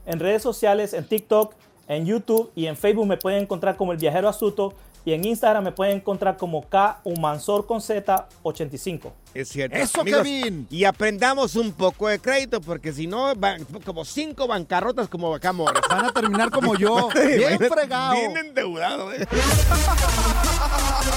En 0.05 0.19
redes 0.19 0.41
sociales, 0.41 0.93
en 0.93 1.05
TikTok, 1.05 1.53
en 1.87 2.05
YouTube 2.05 2.51
y 2.55 2.67
en 2.67 2.77
Facebook 2.77 3.07
me 3.07 3.17
pueden 3.17 3.43
encontrar 3.43 3.75
como 3.77 3.91
El 3.91 3.97
Viajero 3.97 4.29
Astuto 4.29 4.73
y 5.05 5.13
en 5.13 5.25
Instagram 5.25 5.63
me 5.63 5.71
pueden 5.71 5.97
encontrar 5.97 6.37
como 6.37 6.67
K 6.67 6.99
Humansor 7.03 7.65
con 7.65 7.81
Z 7.81 8.27
85. 8.43 9.13
Es 9.33 9.49
cierto. 9.49 9.77
¡Eso, 9.77 10.03
Kevin! 10.03 10.67
Y 10.69 10.83
aprendamos 10.83 11.55
un 11.55 11.71
poco 11.71 12.07
de 12.09 12.19
crédito, 12.19 12.59
porque 12.61 12.91
si 12.91 13.07
no, 13.07 13.33
van 13.35 13.65
como 13.85 14.03
cinco 14.03 14.47
bancarrotas 14.47 15.07
como 15.07 15.33
acá 15.33 15.53
Morris. 15.53 15.81
Van 15.89 16.05
a 16.05 16.11
terminar 16.11 16.51
como 16.51 16.75
yo, 16.75 17.09
bien 17.13 17.57
fregado. 17.59 18.13
Bien 18.13 18.37
endeudado. 18.37 19.13
eh. 19.13 19.25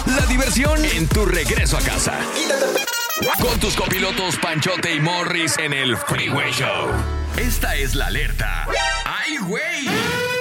La 0.06 0.26
diversión 0.26 0.84
en 0.84 1.08
tu 1.08 1.24
regreso 1.26 1.76
a 1.76 1.80
casa. 1.80 2.18
Con 3.40 3.58
tus 3.60 3.74
copilotos 3.76 4.36
Panchote 4.38 4.94
y 4.94 5.00
Morris 5.00 5.58
en 5.58 5.72
el 5.72 5.96
Freeway 5.96 6.52
Show. 6.52 6.88
Esta 7.36 7.74
es 7.76 7.94
la 7.94 8.06
alerta. 8.06 8.66
¡Ay, 9.04 9.36
güey! 9.38 10.33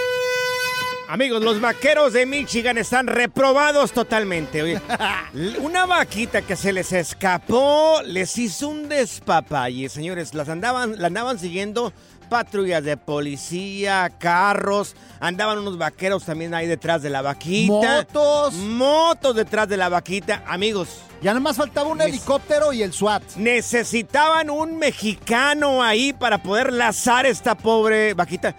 Amigos, 1.13 1.43
los 1.43 1.62
vaqueros 1.62 2.12
de 2.13 2.26
Michigan 2.26 2.80
están 2.80 3.06
reprobados 3.06 3.91
totalmente. 3.91 4.63
Oye, 4.63 4.82
una 5.62 5.86
vaquita 5.86 6.41
que 6.41 6.56
se 6.56 6.73
les 6.73 6.91
escapó 6.91 8.02
les 8.04 8.36
hizo 8.39 8.69
un 8.69 8.89
despapalle, 8.89 9.89
señores. 9.89 10.34
Las 10.34 10.49
andaban, 10.49 10.99
la 10.99 11.06
andaban 11.06 11.38
siguiendo 11.38 11.93
patrullas 12.30 12.84
de 12.84 12.97
policía, 12.97 14.12
carros, 14.17 14.95
andaban 15.19 15.60
unos 15.60 15.78
vaqueros 15.78 16.26
también 16.26 16.56
ahí 16.56 16.65
detrás 16.65 17.04
de 17.04 17.12
la 17.12 17.21
vaquita. 17.21 17.71
Motos. 18.08 18.56
Motos 18.56 19.36
detrás 19.36 19.69
de 19.69 19.78
la 19.78 19.89
vaquita. 19.89 20.43
Amigos, 20.47 20.97
Ya 21.21 21.30
nada 21.30 21.41
más 21.41 21.58
faltaba 21.58 21.89
un 21.89 22.02
helicóptero 22.02 22.73
y 22.73 22.82
el 22.82 22.91
SWAT. 22.91 23.36
necesitaban 23.36 24.49
un 24.49 24.80
mexicano 24.80 25.84
ahí 25.84 26.12
para 26.12 26.41
poder 26.41 26.73
lazar 26.73 27.28
esta 27.28 27.54
pobre 27.54 28.15
vaquita. 28.15 28.56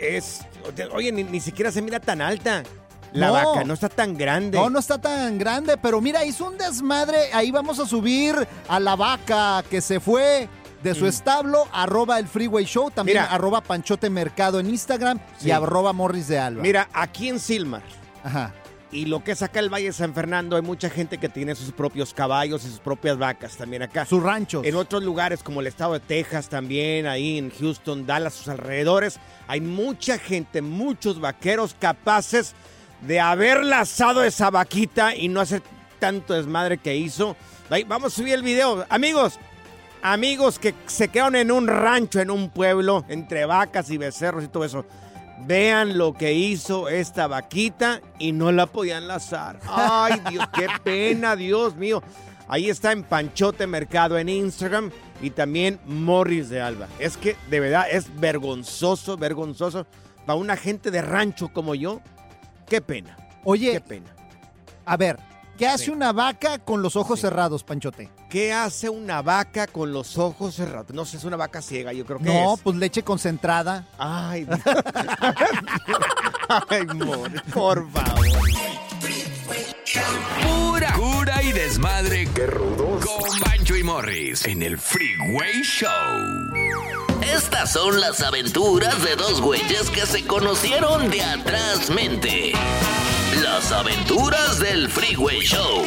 Es, 0.00 0.40
oye, 0.94 1.12
ni, 1.12 1.24
ni 1.24 1.40
siquiera 1.40 1.70
se 1.72 1.82
mira 1.82 2.00
tan 2.00 2.20
alta. 2.20 2.62
La 3.12 3.28
No. 3.28 3.32
vaca 3.34 3.64
no 3.64 3.74
está 3.74 3.88
tan 3.88 4.16
grande. 4.16 4.58
No, 4.58 4.68
no 4.70 4.78
está 4.80 4.98
tan 5.00 5.38
grande, 5.38 5.76
pero 5.76 6.00
mira, 6.00 6.24
hizo 6.24 6.46
un 6.48 6.58
desmadre. 6.58 7.32
Ahí 7.32 7.50
vamos 7.52 7.78
a 7.78 7.86
subir 7.86 8.34
a 8.68 8.80
la 8.80 8.96
vaca 8.96 9.62
que 9.70 9.80
se 9.80 10.00
fue 10.00 10.48
de 10.82 10.94
su 10.94 11.06
establo, 11.06 11.66
arroba 11.72 12.18
el 12.18 12.26
Freeway 12.28 12.64
Show, 12.66 12.90
también 12.90 13.18
Mm. 13.18 13.20
Mira. 13.22 13.32
arroba 13.34 13.60
Panchote 13.62 14.10
Mercado 14.10 14.58
en 14.60 14.68
Instagram 14.68 15.18
Sí. 15.38 15.48
y 15.48 15.50
arroba 15.52 15.92
Morris 15.92 16.26
de 16.28 16.38
Alba. 16.38 16.60
Mira, 16.62 16.88
aquí 16.92 17.28
en 17.28 17.38
Silmar 17.40 17.82
Ajá. 18.22 18.52
Y 18.94 19.06
lo 19.06 19.24
que 19.24 19.32
es 19.32 19.42
acá 19.42 19.58
el 19.58 19.68
Valle 19.68 19.86
de 19.86 19.92
San 19.92 20.14
Fernando, 20.14 20.54
hay 20.54 20.62
mucha 20.62 20.88
gente 20.88 21.18
que 21.18 21.28
tiene 21.28 21.56
sus 21.56 21.72
propios 21.72 22.14
caballos 22.14 22.64
y 22.64 22.68
sus 22.68 22.78
propias 22.78 23.18
vacas 23.18 23.56
también 23.56 23.82
acá. 23.82 24.06
Sus 24.06 24.22
ranchos. 24.22 24.64
En 24.64 24.76
otros 24.76 25.02
lugares 25.02 25.42
como 25.42 25.60
el 25.60 25.66
estado 25.66 25.94
de 25.94 26.00
Texas 26.00 26.48
también, 26.48 27.06
ahí 27.06 27.38
en 27.38 27.50
Houston, 27.50 28.06
Dallas, 28.06 28.34
sus 28.34 28.48
alrededores, 28.48 29.18
hay 29.48 29.60
mucha 29.60 30.16
gente, 30.16 30.62
muchos 30.62 31.20
vaqueros 31.20 31.74
capaces 31.78 32.54
de 33.00 33.18
haber 33.18 33.64
lazado 33.64 34.22
esa 34.22 34.50
vaquita 34.50 35.16
y 35.16 35.28
no 35.28 35.40
hacer 35.40 35.62
tanto 35.98 36.34
desmadre 36.34 36.78
que 36.78 36.96
hizo. 36.96 37.36
Ahí, 37.70 37.82
vamos 37.82 38.12
a 38.12 38.16
subir 38.16 38.34
el 38.34 38.42
video. 38.42 38.86
Amigos, 38.88 39.40
amigos 40.02 40.60
que 40.60 40.72
se 40.86 41.08
quedaron 41.08 41.34
en 41.34 41.50
un 41.50 41.66
rancho, 41.66 42.20
en 42.20 42.30
un 42.30 42.48
pueblo, 42.48 43.04
entre 43.08 43.44
vacas 43.44 43.90
y 43.90 43.98
becerros 43.98 44.44
y 44.44 44.48
todo 44.48 44.64
eso. 44.64 44.86
Vean 45.46 45.98
lo 45.98 46.14
que 46.14 46.32
hizo 46.32 46.88
esta 46.88 47.26
vaquita 47.26 48.00
y 48.18 48.32
no 48.32 48.52
la 48.52 48.66
podían 48.66 49.08
lazar. 49.08 49.58
Ay, 49.68 50.20
Dios, 50.30 50.44
qué 50.54 50.66
pena, 50.84 51.36
Dios 51.36 51.76
mío. 51.76 52.02
Ahí 52.48 52.68
está 52.70 52.92
en 52.92 53.02
Panchote 53.02 53.66
Mercado 53.66 54.18
en 54.18 54.28
Instagram 54.28 54.90
y 55.22 55.30
también 55.30 55.80
Morris 55.86 56.48
de 56.50 56.60
Alba. 56.60 56.88
Es 56.98 57.16
que 57.16 57.36
de 57.50 57.60
verdad 57.60 57.86
es 57.90 58.18
vergonzoso, 58.20 59.16
vergonzoso 59.16 59.86
para 60.26 60.38
una 60.38 60.56
gente 60.56 60.90
de 60.90 61.02
rancho 61.02 61.48
como 61.52 61.74
yo. 61.74 62.00
Qué 62.66 62.80
pena. 62.80 63.16
Oye, 63.44 63.72
Qué 63.72 63.80
pena. 63.80 64.14
a 64.86 64.96
ver, 64.96 65.18
¿qué 65.58 65.66
hace 65.66 65.84
Sí. 65.86 65.90
una 65.90 66.12
vaca 66.12 66.58
con 66.58 66.80
los 66.82 66.96
ojos 66.96 67.20
cerrados, 67.20 67.62
Panchote? 67.64 68.08
¿Qué 68.34 68.52
hace 68.52 68.88
una 68.88 69.22
vaca 69.22 69.68
con 69.68 69.92
los 69.92 70.18
ojos 70.18 70.56
cerrados? 70.56 70.92
No 70.92 71.04
sé, 71.04 71.18
es 71.18 71.22
una 71.22 71.36
vaca 71.36 71.62
ciega, 71.62 71.92
yo 71.92 72.04
creo 72.04 72.18
que 72.18 72.24
No, 72.24 72.54
es. 72.54 72.60
pues 72.62 72.74
leche 72.74 73.04
concentrada. 73.04 73.86
Ay, 73.96 74.44
Dios. 74.44 74.58
Ay, 76.68 76.84
Morris, 76.96 77.40
por 77.52 77.88
favor. 77.92 78.26
Pura 80.42 80.92
cura 80.94 81.42
y 81.44 81.52
desmadre. 81.52 82.26
¡Qué 82.34 82.48
rudos! 82.48 83.06
Con 83.06 83.38
Bancho 83.38 83.76
y 83.76 83.84
Morris 83.84 84.44
en 84.46 84.64
el 84.64 84.78
Freeway 84.78 85.62
Show. 85.62 86.50
Estas 87.22 87.72
son 87.72 88.00
las 88.00 88.20
aventuras 88.20 89.00
de 89.04 89.14
dos 89.14 89.40
güeyes 89.40 89.88
que 89.90 90.06
se 90.06 90.26
conocieron 90.26 91.08
de 91.08 91.22
atrás 91.22 91.88
mente. 91.88 92.50
Las 93.44 93.70
aventuras 93.70 94.58
del 94.58 94.90
Freeway 94.90 95.38
Show. 95.42 95.84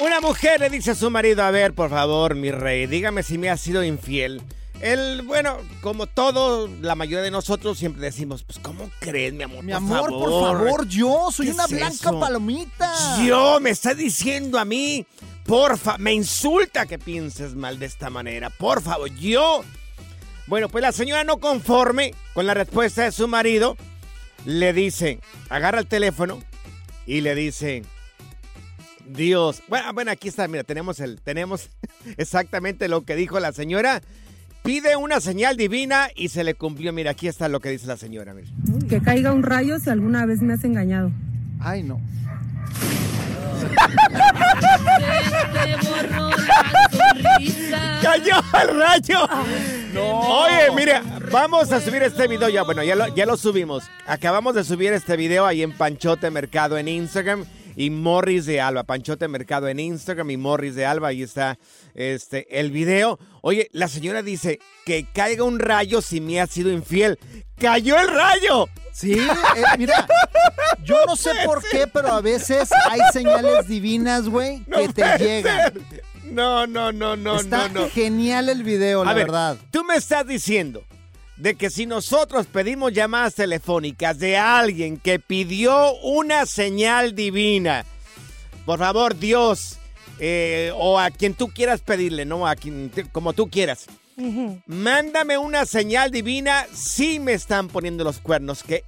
Una 0.00 0.20
mujer 0.20 0.60
le 0.60 0.70
dice 0.70 0.90
a 0.90 0.94
su 0.94 1.10
marido, 1.10 1.42
a 1.44 1.50
ver, 1.50 1.72
por 1.72 1.88
favor, 1.90 2.34
mi 2.34 2.50
rey, 2.50 2.86
dígame 2.86 3.22
si 3.22 3.38
me 3.38 3.48
ha 3.48 3.56
sido 3.56 3.84
infiel. 3.84 4.42
Él, 4.80 5.22
bueno, 5.22 5.58
como 5.80 6.06
todo, 6.06 6.68
la 6.82 6.94
mayoría 6.94 7.22
de 7.22 7.30
nosotros 7.30 7.78
siempre 7.78 8.02
decimos, 8.02 8.42
pues, 8.42 8.58
¿cómo 8.58 8.90
crees, 8.98 9.32
mi 9.32 9.44
amor? 9.44 9.64
Mi 9.64 9.72
amor, 9.72 10.10
por 10.10 10.30
favor, 10.30 10.88
yo 10.88 11.30
soy 11.30 11.46
¿Qué 11.46 11.52
una 11.52 11.64
es 11.64 11.70
blanca 11.70 12.10
eso? 12.10 12.20
palomita. 12.20 12.92
Yo, 13.24 13.60
me 13.60 13.70
está 13.70 13.94
diciendo 13.94 14.58
a 14.58 14.64
mí, 14.64 15.06
porfa, 15.46 15.96
me 15.98 16.12
insulta 16.12 16.86
que 16.86 16.98
pienses 16.98 17.54
mal 17.54 17.78
de 17.78 17.86
esta 17.86 18.10
manera, 18.10 18.50
por 18.50 18.82
favor, 18.82 19.08
yo. 19.14 19.62
Bueno, 20.46 20.68
pues 20.68 20.82
la 20.82 20.92
señora 20.92 21.24
no 21.24 21.38
conforme 21.38 22.12
con 22.34 22.46
la 22.46 22.52
respuesta 22.54 23.04
de 23.04 23.12
su 23.12 23.28
marido, 23.28 23.76
le 24.44 24.72
dice, 24.72 25.20
agarra 25.48 25.78
el 25.78 25.86
teléfono 25.86 26.42
y 27.06 27.20
le 27.22 27.34
dice, 27.34 27.84
Dios, 29.06 29.62
bueno, 29.68 29.92
bueno, 29.92 30.10
aquí 30.10 30.28
está, 30.28 30.48
mira, 30.48 30.64
tenemos 30.64 30.98
el, 31.00 31.20
tenemos 31.20 31.68
exactamente 32.16 32.88
lo 32.88 33.04
que 33.04 33.16
dijo 33.16 33.38
la 33.40 33.52
señora. 33.52 34.00
Pide 34.62 34.96
una 34.96 35.20
señal 35.20 35.58
divina 35.58 36.08
y 36.16 36.30
se 36.30 36.42
le 36.42 36.54
cumplió. 36.54 36.90
Mira, 36.90 37.10
aquí 37.10 37.28
está 37.28 37.50
lo 37.50 37.60
que 37.60 37.68
dice 37.68 37.86
la 37.86 37.98
señora. 37.98 38.32
Mira. 38.32 38.48
Que 38.88 39.02
caiga 39.02 39.30
un 39.30 39.42
rayo 39.42 39.78
si 39.78 39.90
alguna 39.90 40.24
vez 40.24 40.40
me 40.40 40.54
has 40.54 40.64
engañado. 40.64 41.12
Ay, 41.60 41.82
no. 41.82 42.00
¡Cayó 48.02 48.36
el 48.62 48.78
rayo! 48.78 49.18
Oye, 49.96 50.70
mira, 50.74 51.02
vamos 51.30 51.70
a 51.70 51.80
subir 51.80 52.02
este 52.02 52.26
video 52.26 52.48
ya. 52.48 52.62
Bueno, 52.62 52.82
ya 52.82 52.96
lo, 52.96 53.14
ya 53.14 53.26
lo 53.26 53.36
subimos. 53.36 53.84
Acabamos 54.06 54.54
de 54.54 54.64
subir 54.64 54.94
este 54.94 55.18
video 55.18 55.44
ahí 55.44 55.62
en 55.62 55.72
Panchote 55.72 56.30
Mercado 56.30 56.78
en 56.78 56.88
Instagram 56.88 57.44
y 57.76 57.90
Morris 57.90 58.46
de 58.46 58.60
Alba. 58.60 58.84
Panchote 58.84 59.28
Mercado 59.28 59.68
en 59.68 59.80
Instagram 59.80 60.30
y 60.30 60.36
Morris 60.36 60.74
de 60.74 60.86
Alba. 60.86 61.08
Ahí 61.08 61.22
está 61.22 61.58
este, 61.94 62.60
el 62.60 62.70
video. 62.70 63.18
Oye, 63.42 63.68
la 63.72 63.88
señora 63.88 64.22
dice 64.22 64.58
que 64.84 65.06
caiga 65.12 65.44
un 65.44 65.58
rayo 65.58 66.02
si 66.02 66.20
me 66.20 66.40
ha 66.40 66.46
sido 66.46 66.70
infiel. 66.70 67.18
¡Cayó 67.58 67.98
el 67.98 68.08
rayo! 68.08 68.66
Sí, 68.92 69.12
eh, 69.12 69.62
mira, 69.76 70.06
yo 70.84 70.96
no 71.06 71.16
sé 71.16 71.30
por 71.44 71.62
qué, 71.68 71.86
pero 71.86 72.08
a 72.12 72.20
veces 72.20 72.70
hay 72.88 73.00
señales 73.12 73.66
divinas, 73.66 74.28
güey, 74.28 74.64
que 74.72 74.88
te 74.88 75.18
llegan. 75.18 75.72
ser. 75.72 76.04
No, 76.30 76.66
no, 76.66 76.92
no, 76.92 77.16
no, 77.16 77.40
Está 77.40 77.68
no, 77.68 77.82
no. 77.82 77.88
genial 77.90 78.48
el 78.48 78.62
video, 78.62 79.04
la 79.04 79.12
ver, 79.12 79.26
verdad. 79.26 79.56
Tú 79.70 79.84
me 79.84 79.96
estás 79.96 80.26
diciendo 80.26 80.84
de 81.36 81.54
que 81.56 81.68
si 81.70 81.86
nosotros 81.86 82.46
pedimos 82.46 82.92
llamadas 82.92 83.34
telefónicas 83.34 84.18
de 84.18 84.36
alguien 84.36 84.96
que 84.98 85.18
pidió 85.18 85.94
una 86.02 86.46
señal 86.46 87.14
divina, 87.14 87.84
por 88.64 88.78
favor, 88.78 89.18
Dios, 89.18 89.78
eh, 90.20 90.72
o 90.76 90.98
a 90.98 91.10
quien 91.10 91.34
tú 91.34 91.48
quieras 91.48 91.80
pedirle, 91.80 92.24
no 92.24 92.46
a 92.46 92.54
quien, 92.54 92.88
te- 92.90 93.08
como 93.10 93.32
tú 93.32 93.48
quieras, 93.50 93.86
mándame 94.66 95.36
una 95.38 95.66
señal 95.66 96.10
divina 96.10 96.66
si 96.72 97.18
me 97.18 97.32
están 97.32 97.68
poniendo 97.68 98.04
los 98.04 98.18
cuernos, 98.20 98.62
que, 98.62 98.84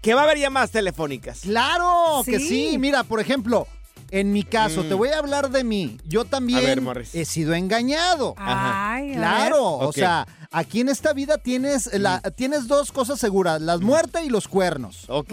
que 0.00 0.14
va 0.14 0.22
a 0.22 0.24
haber 0.24 0.38
llamadas 0.38 0.70
telefónicas. 0.70 1.40
Claro 1.40 2.22
que 2.24 2.38
sí. 2.38 2.76
Mira, 2.78 3.02
por 3.04 3.20
ejemplo, 3.20 3.66
en 4.10 4.32
mi 4.32 4.42
caso, 4.44 4.82
Mm. 4.84 4.88
te 4.88 4.94
voy 4.94 5.08
a 5.10 5.18
hablar 5.18 5.50
de 5.50 5.64
mí. 5.64 5.98
Yo 6.06 6.24
también 6.24 6.84
ver, 6.84 7.06
he 7.12 7.24
sido 7.24 7.54
engañado. 7.54 8.34
Ay, 8.36 9.12
Claro, 9.14 9.64
o 9.78 9.92
sea, 9.92 10.26
aquí 10.50 10.80
en 10.80 10.88
esta 10.88 11.12
vida 11.12 11.38
tienes, 11.38 11.92
la, 11.98 12.20
tienes 12.20 12.66
dos 12.68 12.92
cosas 12.92 13.18
seguras, 13.20 13.60
las 13.60 13.80
muertes 13.80 14.24
y 14.24 14.30
los 14.30 14.48
cuernos. 14.48 15.04
Ok. 15.08 15.32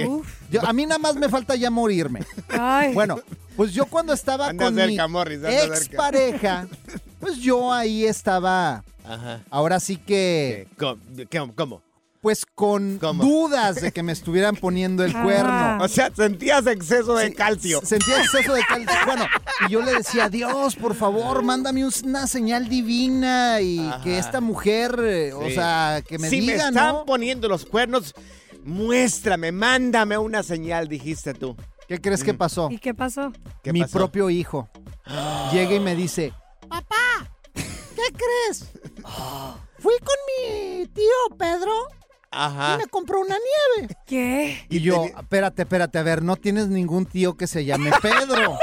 Yo- 0.51 0.65
a 0.65 0.73
mí 0.73 0.85
nada 0.85 0.99
más 0.99 1.15
me 1.15 1.29
falta 1.29 1.55
ya 1.55 1.69
morirme. 1.71 2.21
Ay. 2.49 2.93
Bueno, 2.93 3.19
pues 3.55 3.73
yo 3.73 3.85
cuando 3.85 4.13
estaba 4.13 4.49
Anda 4.49 4.65
con 4.65 4.75
cerca, 4.75 5.07
mi 5.07 5.13
Morris, 5.13 5.41
cerca. 5.41 5.77
expareja, 5.77 6.67
pues 7.19 7.37
yo 7.37 7.73
ahí 7.73 8.05
estaba, 8.05 8.83
Ajá. 9.03 9.41
ahora 9.49 9.79
sí 9.79 9.97
que, 9.97 10.67
¿Cómo? 10.77 11.53
¿Cómo? 11.55 11.81
¿Cómo? 12.27 12.33
pues 12.33 12.45
con 12.45 12.99
dudas 12.99 13.75
de 13.81 13.91
que 13.93 14.03
me 14.03 14.11
estuvieran 14.11 14.55
poniendo 14.57 15.03
el 15.05 15.13
cuerno. 15.13 15.77
O 15.81 15.87
sea, 15.87 16.11
sentías 16.13 16.67
exceso 16.67 17.15
de 17.15 17.33
calcio. 17.33 17.79
Sentía 17.85 18.21
exceso 18.21 18.53
de 18.53 18.61
calcio. 18.67 18.95
Bueno, 19.05 19.25
y 19.65 19.71
yo 19.71 19.81
le 19.81 19.93
decía, 19.93 20.27
Dios, 20.27 20.75
por 20.75 20.93
favor, 20.95 21.41
mándame 21.43 21.85
un- 21.85 21.93
una 22.03 22.27
señal 22.27 22.67
divina 22.67 23.61
y 23.61 23.89
que 24.03 24.17
esta 24.17 24.41
mujer, 24.41 24.99
eh, 25.01 25.31
o 25.33 25.49
sea, 25.49 26.01
que 26.05 26.19
me 26.19 26.29
si 26.29 26.41
diga, 26.41 26.53
me 26.63 26.69
están 26.69 26.93
¿no? 26.95 27.05
poniendo 27.05 27.47
los 27.47 27.65
cuernos, 27.65 28.13
muéstrame, 28.65 29.51
mándame 29.53 30.17
una 30.17 30.43
señal, 30.43 30.87
dijiste 30.89 31.33
tú. 31.33 31.55
¿Qué 31.87 32.01
crees 32.01 32.23
que 32.23 32.33
pasó? 32.33 32.67
¿Y 32.69 32.79
qué 32.79 32.93
pasó? 32.93 33.31
¿Qué 33.63 33.71
Mi 33.71 33.81
pasó? 33.81 33.93
propio 33.97 34.29
hijo 34.29 34.67
llega 35.53 35.73
y 35.73 35.79
me 35.79 35.95
dice, 35.95 36.33
papá, 36.67 37.31
¿qué 37.53 38.03
crees? 38.13 38.69
Fui 39.79 39.93
con 39.99 40.15
mi 40.27 40.87
tío 40.87 41.37
Pedro 41.37 41.71
Ajá. 42.31 42.75
y 42.75 42.77
me 42.79 42.85
compró 42.87 43.19
una 43.21 43.35
nieve. 43.77 43.95
¿Qué? 44.05 44.65
Y 44.69 44.81
yo, 44.81 45.05
espérate, 45.05 45.61
espérate, 45.63 45.97
a 45.97 46.03
ver, 46.03 46.21
no 46.23 46.35
tienes 46.35 46.67
ningún 46.67 47.05
tío 47.05 47.35
que 47.35 47.47
se 47.47 47.65
llame 47.65 47.91
Pedro. 48.01 48.57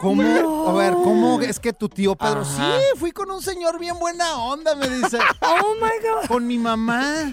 ¿Cómo? 0.00 0.68
A 0.68 0.72
ver, 0.72 0.92
¿cómo 0.92 1.40
es 1.40 1.58
que 1.60 1.72
tu 1.72 1.88
tío 1.88 2.16
Pedro? 2.16 2.40
Ajá. 2.42 2.78
Sí, 2.78 2.98
fui 2.98 3.12
con 3.12 3.30
un 3.30 3.42
señor 3.42 3.78
bien 3.78 3.98
buena 3.98 4.36
onda, 4.38 4.74
me 4.74 4.88
dice. 4.88 5.18
Oh 5.40 5.74
my 5.74 5.90
God. 6.06 6.28
Con 6.28 6.46
mi 6.46 6.58
mamá. 6.58 7.32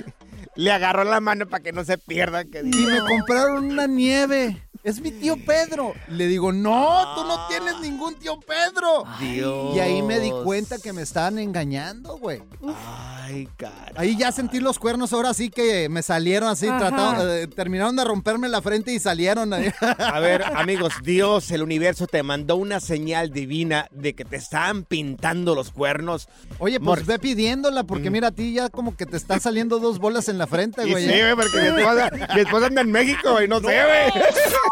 Le 0.55 0.71
agarró 0.71 1.03
la 1.03 1.19
mano 1.19 1.47
para 1.47 1.63
que 1.63 1.71
no 1.71 1.83
se 1.83 1.97
pierda. 1.97 2.43
Que 2.45 2.59
Y 2.59 2.85
me 2.85 2.99
compraron 2.99 3.65
una 3.65 3.87
nieve. 3.87 4.61
Es 4.83 4.99
mi 4.99 5.11
tío 5.11 5.37
Pedro. 5.37 5.93
Le 6.09 6.27
digo, 6.27 6.51
no, 6.51 7.15
tú 7.15 7.23
no 7.23 7.47
tienes 7.47 7.79
ningún 7.79 8.15
tío 8.15 8.37
Pedro. 8.41 9.05
Dios. 9.17 9.75
Y 9.77 9.79
ahí 9.79 10.01
me 10.01 10.19
di 10.19 10.29
cuenta 10.43 10.77
que 10.77 10.91
me 10.91 11.01
estaban 11.01 11.39
engañando, 11.39 12.17
güey. 12.17 12.41
Ay, 12.85 13.47
cara. 13.55 13.93
Ahí 13.95 14.17
ya 14.17 14.33
sentí 14.33 14.59
los 14.59 14.79
cuernos, 14.79 15.13
ahora 15.13 15.33
sí 15.33 15.49
que 15.49 15.87
me 15.87 16.01
salieron 16.03 16.49
así, 16.49 16.65
trataron, 16.67 17.15
eh, 17.29 17.47
terminaron 17.47 17.95
de 17.95 18.03
romperme 18.03 18.49
la 18.49 18.61
frente 18.61 18.91
y 18.91 18.99
salieron 18.99 19.53
ahí. 19.53 19.71
A 19.99 20.19
ver, 20.19 20.43
amigos, 20.43 20.91
Dios, 21.01 21.49
el 21.51 21.63
universo 21.63 22.05
te 22.05 22.21
mandó 22.21 22.57
una 22.57 22.81
señal 22.81 23.31
divina 23.31 23.87
de 23.91 24.13
que 24.15 24.25
te 24.25 24.35
estaban 24.35 24.83
pintando 24.83 25.55
los 25.55 25.71
cuernos. 25.71 26.27
Oye, 26.59 26.79
pues 26.79 26.85
Morris. 26.85 27.05
ve 27.07 27.19
pidiéndola, 27.19 27.83
porque 27.85 28.09
mira, 28.09 28.27
a 28.27 28.31
ti 28.31 28.53
ya 28.53 28.67
como 28.67 28.97
que 28.97 29.05
te 29.05 29.15
están 29.15 29.39
saliendo 29.39 29.79
dos 29.79 29.99
bolas 29.99 30.27
en 30.27 30.37
la 30.37 30.45
frente, 30.47 30.85
Y 30.85 30.91
güey. 30.91 31.05
sí, 31.05 31.13
güey, 31.21 31.35
porque 31.35 31.71
mi 31.71 31.81
esposa, 31.81 32.11
mi 32.35 32.41
esposa 32.41 32.65
anda 32.65 32.81
en 32.81 32.91
México, 32.91 33.31
güey, 33.31 33.47
no 33.47 33.61
sé, 33.61 33.63
güey. 33.65 34.23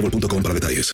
boostmobile.com 0.00 0.42
para 0.42 0.54
detalles. 0.54 0.92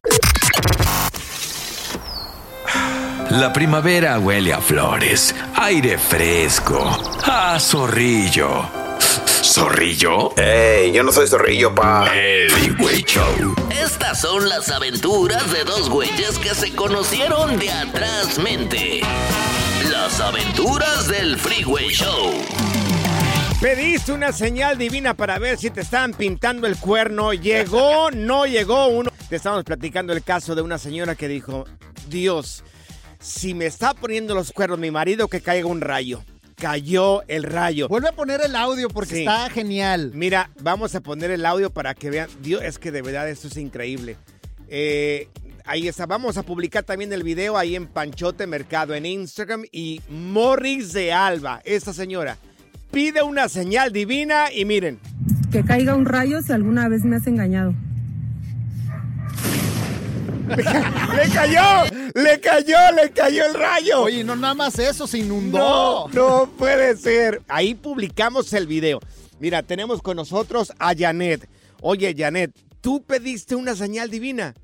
La 3.31 3.53
primavera 3.53 4.19
huele 4.19 4.53
a 4.53 4.61
flores, 4.61 5.35
aire 5.57 5.99
fresco, 5.99 7.19
a 7.25 7.59
zorrillo. 7.59 8.69
¿Zorrillo? 9.43 10.37
¡Ey! 10.37 10.93
Yo 10.93 11.03
no 11.03 11.13
soy 11.13 11.27
zorrillo, 11.27 11.75
pa. 11.75 12.07
El 12.15 12.51
Freeway 12.51 13.03
Show. 13.03 13.55
Estas 13.71 14.21
son 14.21 14.49
las 14.49 14.71
aventuras 14.71 15.51
de 15.53 15.65
dos 15.65 15.89
güeyes 15.91 16.39
que 16.39 16.55
se 16.55 16.75
conocieron 16.75 17.59
de 17.59 17.71
atrás 17.71 18.39
mente. 18.39 19.01
Las 19.91 20.21
aventuras 20.21 21.09
del 21.09 21.39
Freeway 21.39 21.89
Show. 21.89 22.33
Pediste 23.65 24.13
una 24.13 24.31
señal 24.31 24.77
divina 24.77 25.15
para 25.15 25.39
ver 25.39 25.57
si 25.57 25.71
te 25.71 25.81
estaban 25.81 26.13
pintando 26.13 26.67
el 26.67 26.77
cuerno. 26.77 27.33
Llegó, 27.33 28.11
no 28.11 28.45
llegó 28.45 28.89
uno. 28.89 29.11
Te 29.31 29.37
estamos 29.37 29.65
platicando 29.65 30.13
el 30.13 30.23
caso 30.23 30.55
de 30.55 30.61
una 30.61 30.77
señora 30.77 31.15
que 31.15 31.29
dijo, 31.29 31.65
Dios, 32.11 32.63
si 33.19 33.55
me 33.55 33.65
está 33.65 33.95
poniendo 33.95 34.35
los 34.35 34.53
cuernos 34.53 34.79
mi 34.79 34.91
marido, 34.91 35.29
que 35.29 35.41
caiga 35.41 35.67
un 35.67 35.81
rayo. 35.81 36.23
Cayó 36.57 37.23
el 37.27 37.43
rayo. 37.43 37.89
Vuelve 37.89 38.09
a 38.09 38.13
poner 38.13 38.43
el 38.45 38.55
audio 38.55 38.91
porque 38.91 39.15
Sí. 39.15 39.21
está 39.21 39.49
genial. 39.49 40.11
Mira, 40.13 40.51
vamos 40.61 40.95
a 40.95 41.01
poner 41.01 41.31
el 41.31 41.47
audio 41.47 41.71
para 41.71 41.95
que 41.95 42.11
vean. 42.11 42.29
Dios, 42.43 42.63
es 42.63 42.79
que 42.79 42.93
de 42.93 43.01
verdad 43.01 43.31
esto 43.31 43.49
es 43.49 43.57
increíble. 43.57 44.19
Eh, 44.69 45.29
ahí 45.65 45.89
está. 45.89 46.05
Vamos 46.05 46.37
a 46.37 46.43
publicar 46.43 46.85
también 46.85 47.11
el 47.15 47.23
video 47.23 47.57
ahí 47.57 47.77
en 47.77 47.87
Panchote 47.87 48.47
Mercado 48.47 48.95
en 48.95 49.07
Instagram. 49.07 49.65
Y 49.73 50.03
Morris 50.11 50.93
de 50.93 51.15
Alba, 51.15 51.63
esta 51.65 51.95
señora, 51.95 52.37
pide 52.95 53.23
una 53.23 53.49
señal 53.49 53.93
divina 53.93 54.53
y 54.53 54.65
miren. 54.65 55.01
Que 55.51 55.65
caiga 55.65 55.97
un 55.97 56.07
rayo 56.07 56.41
si 56.43 56.53
alguna 56.53 56.89
vez 56.89 57.05
me 57.05 57.17
has 57.17 57.27
engañado. 57.27 57.75
¡Le 60.49 61.29
cayó! 61.33 61.63
¡Le 62.15 62.41
cayó! 62.41 62.77
¡Le 62.95 63.11
cayó 63.11 63.47
el 63.47 63.55
rayo! 63.55 64.03
Oye, 64.03 64.23
no 64.23 64.37
nada 64.37 64.55
más 64.55 64.79
eso, 64.79 65.09
se 65.09 65.19
inundó. 65.19 65.59
No, 65.59 66.09
no 66.09 66.51
puede 66.57 66.97
ser. 66.97 67.43
Ahí 67.49 67.75
publicamos 67.75 68.53
el 68.53 68.69
video. 68.69 69.01
Mira, 69.41 69.63
tenemos 69.65 70.01
con 70.01 70.17
nosotros 70.17 70.73
a 70.79 70.95
Janet. 70.97 71.49
Oye, 71.81 72.15
Janet, 72.17 72.53
tú 72.81 73.03
pediste 73.03 73.57
una 73.57 73.75
señal 73.75 74.11
divina. 74.11 74.55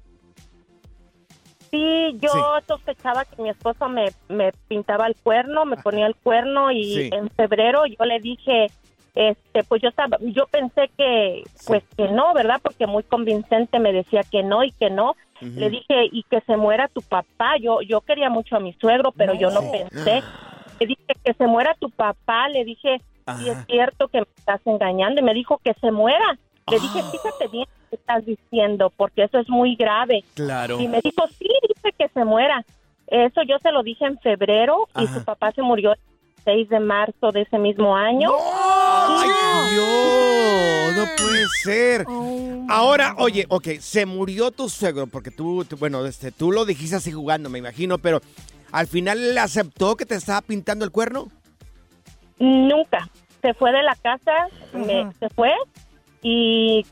Sí, 1.71 2.17
yo 2.21 2.31
sospechaba 2.67 3.25
que 3.25 3.41
mi 3.43 3.51
esposo 3.51 3.89
me, 3.89 4.09
me 4.29 4.53
pintaba 4.69 5.07
el 5.07 5.15
cuerno, 5.17 5.65
me 5.65 5.77
ponía 5.77 6.07
el 6.07 6.17
cuerno 6.17 6.71
y 6.73 6.83
Sí. 6.95 7.11
en 7.13 7.31
febrero 7.31 7.87
yo 7.87 8.05
le 8.05 8.19
dije, 8.19 8.67
este, 9.15 9.65
pues 9.65 9.81
yo 9.83 9.89
estaba, 9.89 10.17
yo 10.21 10.47
pensé 10.47 10.91
que, 10.97 11.43
pues 11.67 11.83
que 11.97 12.09
no, 12.09 12.33
¿verdad? 12.35 12.61
Porque 12.63 12.87
muy 12.87 13.03
convincente 13.03 13.79
me 13.79 13.93
decía 13.93 14.23
que 14.31 14.43
no 14.43 14.65
y 14.65 14.73
que 14.73 14.91
no. 14.91 15.15
Le 15.41 15.71
dije 15.71 16.05
y 16.13 16.23
que 16.25 16.41
se 16.43 16.57
muera 16.59 16.89
tu 16.89 17.01
papá. 17.01 17.57
Yo, 17.59 17.81
yo 17.81 18.03
quería 18.03 18.29
mucho 18.29 18.57
a 18.57 18.61
mi 18.61 18.75
suegro, 18.75 19.11
pero 19.13 19.33
yo 19.35 19.51
no 19.51 19.63
pensé. 19.73 20.23
Le 20.79 20.87
dije 20.87 21.15
que 21.25 21.33
se 21.33 21.47
muera 21.47 21.75
tu 21.81 21.89
papá. 21.91 22.49
Le 22.51 22.63
dije 22.65 23.01
si 23.39 23.49
es 23.49 23.57
cierto 23.67 24.09
que 24.09 24.19
me 24.21 24.27
estás 24.37 24.61
engañando 24.67 25.21
y 25.21 25.25
me 25.25 25.33
dijo 25.33 25.59
que 25.65 25.73
se 25.81 25.91
muera. 25.93 26.37
Le 26.70 26.79
dije 26.81 27.03
fíjate 27.11 27.49
bien 27.49 27.64
lo 27.68 27.88
que 27.90 27.96
estás 27.96 28.25
diciendo 28.27 28.92
porque 28.96 29.25
eso 29.25 29.38
es 29.38 29.49
muy 29.49 29.77
grave. 29.77 30.25
Claro. 30.35 30.81
Y 30.81 30.88
me 30.88 31.01
dijo, 31.03 31.27
sí, 31.38 31.49
dice 31.75 31.92
que 31.99 32.09
se 32.09 32.25
muera. 32.25 32.64
Eso 33.09 33.42
yo 33.42 33.57
se 33.61 33.73
lo 33.73 33.83
dije 33.83 34.05
en 34.07 34.18
febrero 34.20 34.87
y 35.01 35.07
su 35.09 35.25
papá 35.25 35.51
se 35.53 35.62
murió 35.62 35.92
el 35.92 35.99
6 36.44 36.68
de 36.68 36.81
marzo 36.81 37.33
de 37.33 37.42
ese 37.42 37.59
mismo 37.59 37.96
año. 37.96 38.31
¡Ay, 38.40 39.29
Dios! 39.75 40.94
No 40.96 41.05
puede 41.16 41.46
ser. 41.64 42.07
Ahora, 42.68 43.14
oye, 43.18 43.46
ok, 43.49 43.66
se 43.81 44.07
murió 44.07 44.51
tu 44.53 44.68
suegro 44.68 45.07
porque 45.09 45.31
tú, 45.33 45.64
tú- 45.64 45.77
bueno, 45.77 46.05
este, 46.07 46.31
tú 46.31 46.53
lo 46.53 46.64
dijiste 46.64 46.96
así 46.96 47.11
jugando, 47.11 47.51
me 47.51 47.59
imagino, 47.59 47.99
pero 47.99 48.20
al 48.70 48.87
final 48.87 49.18
él 49.20 49.38
aceptó 49.38 49.96
que 49.96 50.07
te 50.07 50.14
estaba 50.14 50.40
pintando 50.42 50.85
el 50.85 50.92
cuerno. 50.92 51.29
Nunca. 52.38 53.09
se 53.42 53.55
fue 53.55 53.73
de 53.73 53.83
la 53.83 53.94
casa, 53.96 54.33
me- 54.75 55.11
se 55.18 55.29
fue 55.31 55.51
y 56.23 56.85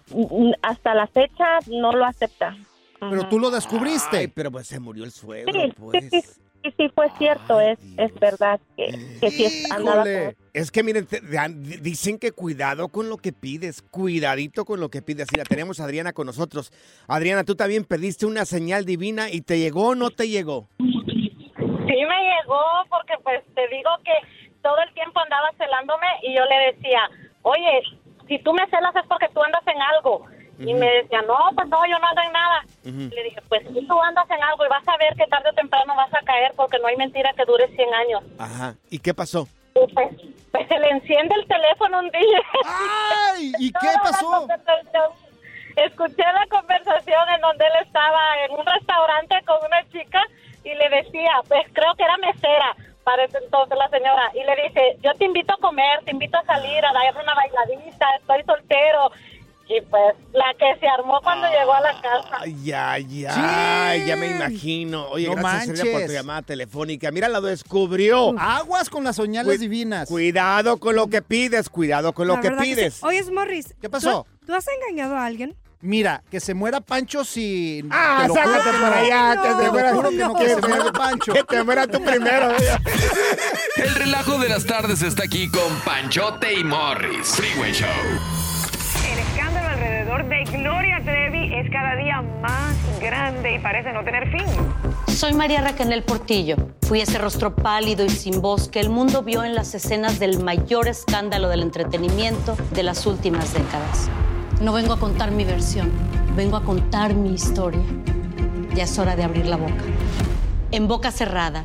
hasta 0.63 0.95
la 0.95 1.07
fecha 1.07 1.59
no 1.69 1.93
lo 1.93 2.05
acepta. 2.05 2.57
Pero 3.01 3.29
tú 3.29 3.39
lo 3.39 3.51
descubriste. 3.51 4.17
Ay, 4.19 4.29
pero 4.29 4.51
pues 4.51 4.67
se 4.67 4.81
murió 4.81 5.05
el 5.05 5.13
suegro, 5.13 5.53
Sí, 5.53 5.73
pues. 5.79 6.05
sí, 6.11 6.21
sí, 6.21 6.29
sí, 6.65 6.75
sí, 6.77 6.89
fue 6.95 7.09
cierto, 7.17 7.61
es, 7.61 7.79
es 7.97 8.13
verdad 8.19 8.59
que, 8.77 8.87
que 9.21 9.31
sí 9.31 9.45
es- 9.45 9.71
andaba 9.71 10.03
con- 10.03 10.11
Híjole. 10.13 10.37
Es 10.53 10.71
que 10.73 10.83
miren, 10.83 11.07
te- 11.07 11.21
dicen 11.81 12.19
que 12.19 12.33
cuidado 12.33 12.89
con 12.89 13.09
lo 13.09 13.17
que 13.19 13.33
pides, 13.33 13.83
cuidadito 13.83 14.65
con 14.65 14.81
lo 14.81 14.89
que 14.89 15.01
pides. 15.03 15.29
Mira, 15.33 15.45
tenemos 15.45 15.79
a 15.79 15.85
Adriana 15.85 16.13
con 16.13 16.27
nosotros. 16.27 16.73
Adriana, 17.07 17.45
tú 17.45 17.55
también 17.55 17.85
pediste 17.85 18.27
una 18.27 18.45
señal 18.45 18.85
divina 18.85 19.31
y 19.31 19.43
te 19.43 19.61
llegó 19.61 19.91
o 19.91 19.95
no 19.95 20.11
te 20.11 20.29
llegó. 20.29 20.69
Sí 20.79 20.85
me 22.05 22.19
llegó 22.21 22.61
porque 22.91 23.15
pues 23.23 23.43
te 23.55 23.69
digo 23.69 23.91
que 24.05 24.13
todo 24.63 24.77
el 24.87 24.93
tiempo 24.95 25.21
andaba 25.21 25.49
celándome 25.57 26.07
y 26.25 26.35
yo 26.37 26.43
le 26.45 26.73
decía, 26.73 27.01
oye, 27.43 27.83
si 28.29 28.39
tú 28.41 28.53
me 28.53 28.67
celas 28.69 28.95
es 28.95 29.07
porque 29.07 29.29
tú 29.33 29.43
andas 29.43 29.67
en 29.67 29.81
algo. 29.81 30.27
Y 30.59 30.75
me 30.75 30.91
decía, 30.91 31.23
no, 31.23 31.37
pues 31.55 31.69
no, 31.69 31.87
yo 31.87 31.99
no 32.01 32.07
ando 32.09 32.23
en 32.23 32.33
nada. 32.33 32.65
Le 32.85 33.23
dije, 33.23 33.41
pues 33.49 33.63
si 33.73 33.87
tú 33.87 34.03
andas 34.03 34.29
en 34.29 34.43
algo 34.43 34.67
y 34.67 34.69
vas 34.69 34.87
a 34.89 34.97
ver 34.97 35.15
que 35.15 35.27
tarde 35.27 35.51
o 35.51 35.55
temprano 35.55 35.95
vas 35.95 36.13
a 36.13 36.25
caer 36.25 36.53
porque 36.57 36.79
no 36.81 36.89
hay 36.89 36.97
mentira 36.97 37.33
que 37.35 37.45
dure 37.45 37.69
100 37.69 37.95
años. 37.95 38.23
Ajá. 38.39 38.75
¿Y 38.91 38.99
qué 38.99 39.15
pasó? 39.15 39.47
Y 39.77 39.93
pues, 39.95 40.09
pues 40.51 40.67
se 40.67 40.79
le 40.81 40.89
enciende 40.91 41.35
el 41.37 41.47
teléfono 41.47 42.01
un 42.01 42.11
día. 42.11 42.41
¡Ay! 42.65 43.53
¿Y 43.61 43.73
qué 43.81 43.89
pasó? 44.03 44.49
Escuché 45.77 46.25
la 46.25 46.47
conversación 46.51 47.29
en 47.37 47.41
donde 47.41 47.65
él 47.65 47.87
estaba 47.87 48.21
en 48.45 48.59
un 48.59 48.67
restaurante 48.67 49.37
con 49.47 49.59
una 49.65 49.89
chica 49.93 50.21
y 50.65 50.75
le 50.75 50.89
decía, 50.89 51.41
pues 51.47 51.67
creo 51.73 51.95
que 51.95 52.03
era 52.03 52.17
mesera 52.17 52.75
para 53.09 53.25
ese 53.25 53.39
entonces 53.43 53.79
la 53.79 53.89
señora, 53.89 54.31
y 54.35 54.45
le 54.45 54.69
dice, 54.69 54.99
yo 55.03 55.15
te 55.15 55.25
invito 55.25 55.55
a 55.55 55.57
comer, 55.57 56.01
te 56.05 56.11
invito 56.11 56.37
a 56.37 56.45
salir, 56.45 56.85
a 56.85 56.93
dar 56.93 57.15
una 57.23 57.33
bailadita, 57.35 58.07
estoy 58.21 58.43
soltero. 58.45 59.11
Y 59.71 59.81
pues 59.83 60.15
la 60.33 60.53
que 60.59 60.79
se 60.81 60.87
armó 60.89 61.19
cuando 61.23 61.47
llegó 61.49 61.73
a 61.75 61.81
la 61.81 61.93
casa. 62.01 62.39
Ay, 62.41 62.73
ay, 62.73 63.27
ay, 63.29 64.07
ya 64.07 64.17
me 64.17 64.27
imagino. 64.29 65.09
Oye, 65.09 65.27
No 65.29 65.37
gracias 65.37 65.81
por 65.87 66.05
tu 66.07 66.13
llamada 66.13 66.43
telefónica. 66.43 67.11
Mira, 67.11 67.29
lo 67.29 67.41
descubrió. 67.43 68.35
Aguas 68.39 68.89
con 68.91 69.05
las 69.05 69.17
señales 69.17 69.57
Cui- 69.57 69.59
divinas. 69.59 70.09
Cuidado 70.09 70.77
con 70.79 70.97
lo 70.97 71.09
que 71.09 71.21
pides, 71.23 71.69
cuidado 71.71 72.13
con 72.15 72.29
lo 72.29 72.37
La 72.37 72.41
que 72.43 72.51
pides. 72.53 72.95
sí. 72.95 73.01
Oye, 73.07 73.23
Morris. 73.31 73.75
¿Qué 73.81 73.89
pasó? 73.91 74.27
¿tú, 74.41 74.47
tú 74.47 74.55
has 74.55 74.67
engañado 74.69 75.17
a 75.17 75.25
alguien? 75.27 75.55
Mira, 75.81 76.23
que 76.29 76.41
se 76.41 76.55
muera 76.55 76.81
Pancho 76.81 77.25
si... 77.25 77.85
Ah, 77.91 78.23
te 78.23 78.29
lo 78.29 78.35
juro 78.35 78.47
sácate 78.53 78.71
que 78.71 78.79
para 78.83 78.97
no. 78.97 78.97
allá, 78.97 79.43
que 79.43 79.49
Te 79.49 79.65
se 79.65 79.71
muera, 79.71 79.95
juro 79.95 80.11
que 80.11 80.17
no, 80.17 80.35
que 80.35 80.49
se 80.49 80.61
muera 80.61 80.93
Pancho. 80.93 81.33
Que 81.33 81.45
te 81.45 81.63
muera 81.63 81.87
tú 81.87 82.03
primero. 82.05 82.51
El 83.77 83.95
relajo 83.95 84.39
de 84.39 84.49
las 84.49 84.67
tardes 84.67 85.03
está 85.03 85.23
aquí 85.25 85.49
con 85.49 85.73
Panchote 85.85 86.53
y 86.55 86.65
Morris. 86.65 87.29
Freeway 87.29 87.73
Show. 87.73 87.89
El 89.13 89.19
escándalo 89.21 89.69
alrededor 89.69 90.29
de 90.29 90.45
Gloria 90.45 91.01
Trevi 91.05 91.55
es 91.55 91.71
cada 91.71 91.95
día 91.95 92.23
más 92.41 92.75
grande 93.01 93.55
y 93.55 93.59
parece 93.61 93.93
no 93.93 94.03
tener 94.03 94.29
fin. 94.33 94.47
Soy 95.15 95.33
María 95.33 95.61
Raquel 95.61 96.03
Portillo. 96.03 96.57
Fui 96.83 97.01
ese 97.01 97.19
rostro 97.19 97.55
pálido 97.55 98.05
y 98.05 98.09
sin 98.09 98.41
voz 98.41 98.69
que 98.69 98.81
el 98.81 98.89
mundo 98.91 99.23
vio 99.23 99.45
en 99.45 99.55
las 99.55 99.75
escenas 99.75 100.19
del 100.19 100.43
mayor 100.43 100.89
escándalo 100.89 101.49
del 101.49 101.63
entretenimiento 101.63 102.57
de 102.73 102.83
las 102.83 103.07
últimas 103.07 103.53
décadas. 103.55 104.11
No 104.61 104.73
vengo 104.73 104.93
a 104.93 104.99
contar 104.99 105.31
mi 105.31 105.45
versión, 105.45 105.89
vengo 106.35 106.57
a 106.57 106.65
contar 106.65 107.15
mi 107.15 107.33
historia. 107.33 107.81
Ya 108.75 108.85
es 108.85 108.99
hora 108.99 109.15
de 109.15 109.23
abrir 109.23 109.47
la 109.47 109.57
boca. 109.57 109.85
En 110.73 110.89
boca 110.89 111.13
cerrada. 111.13 111.65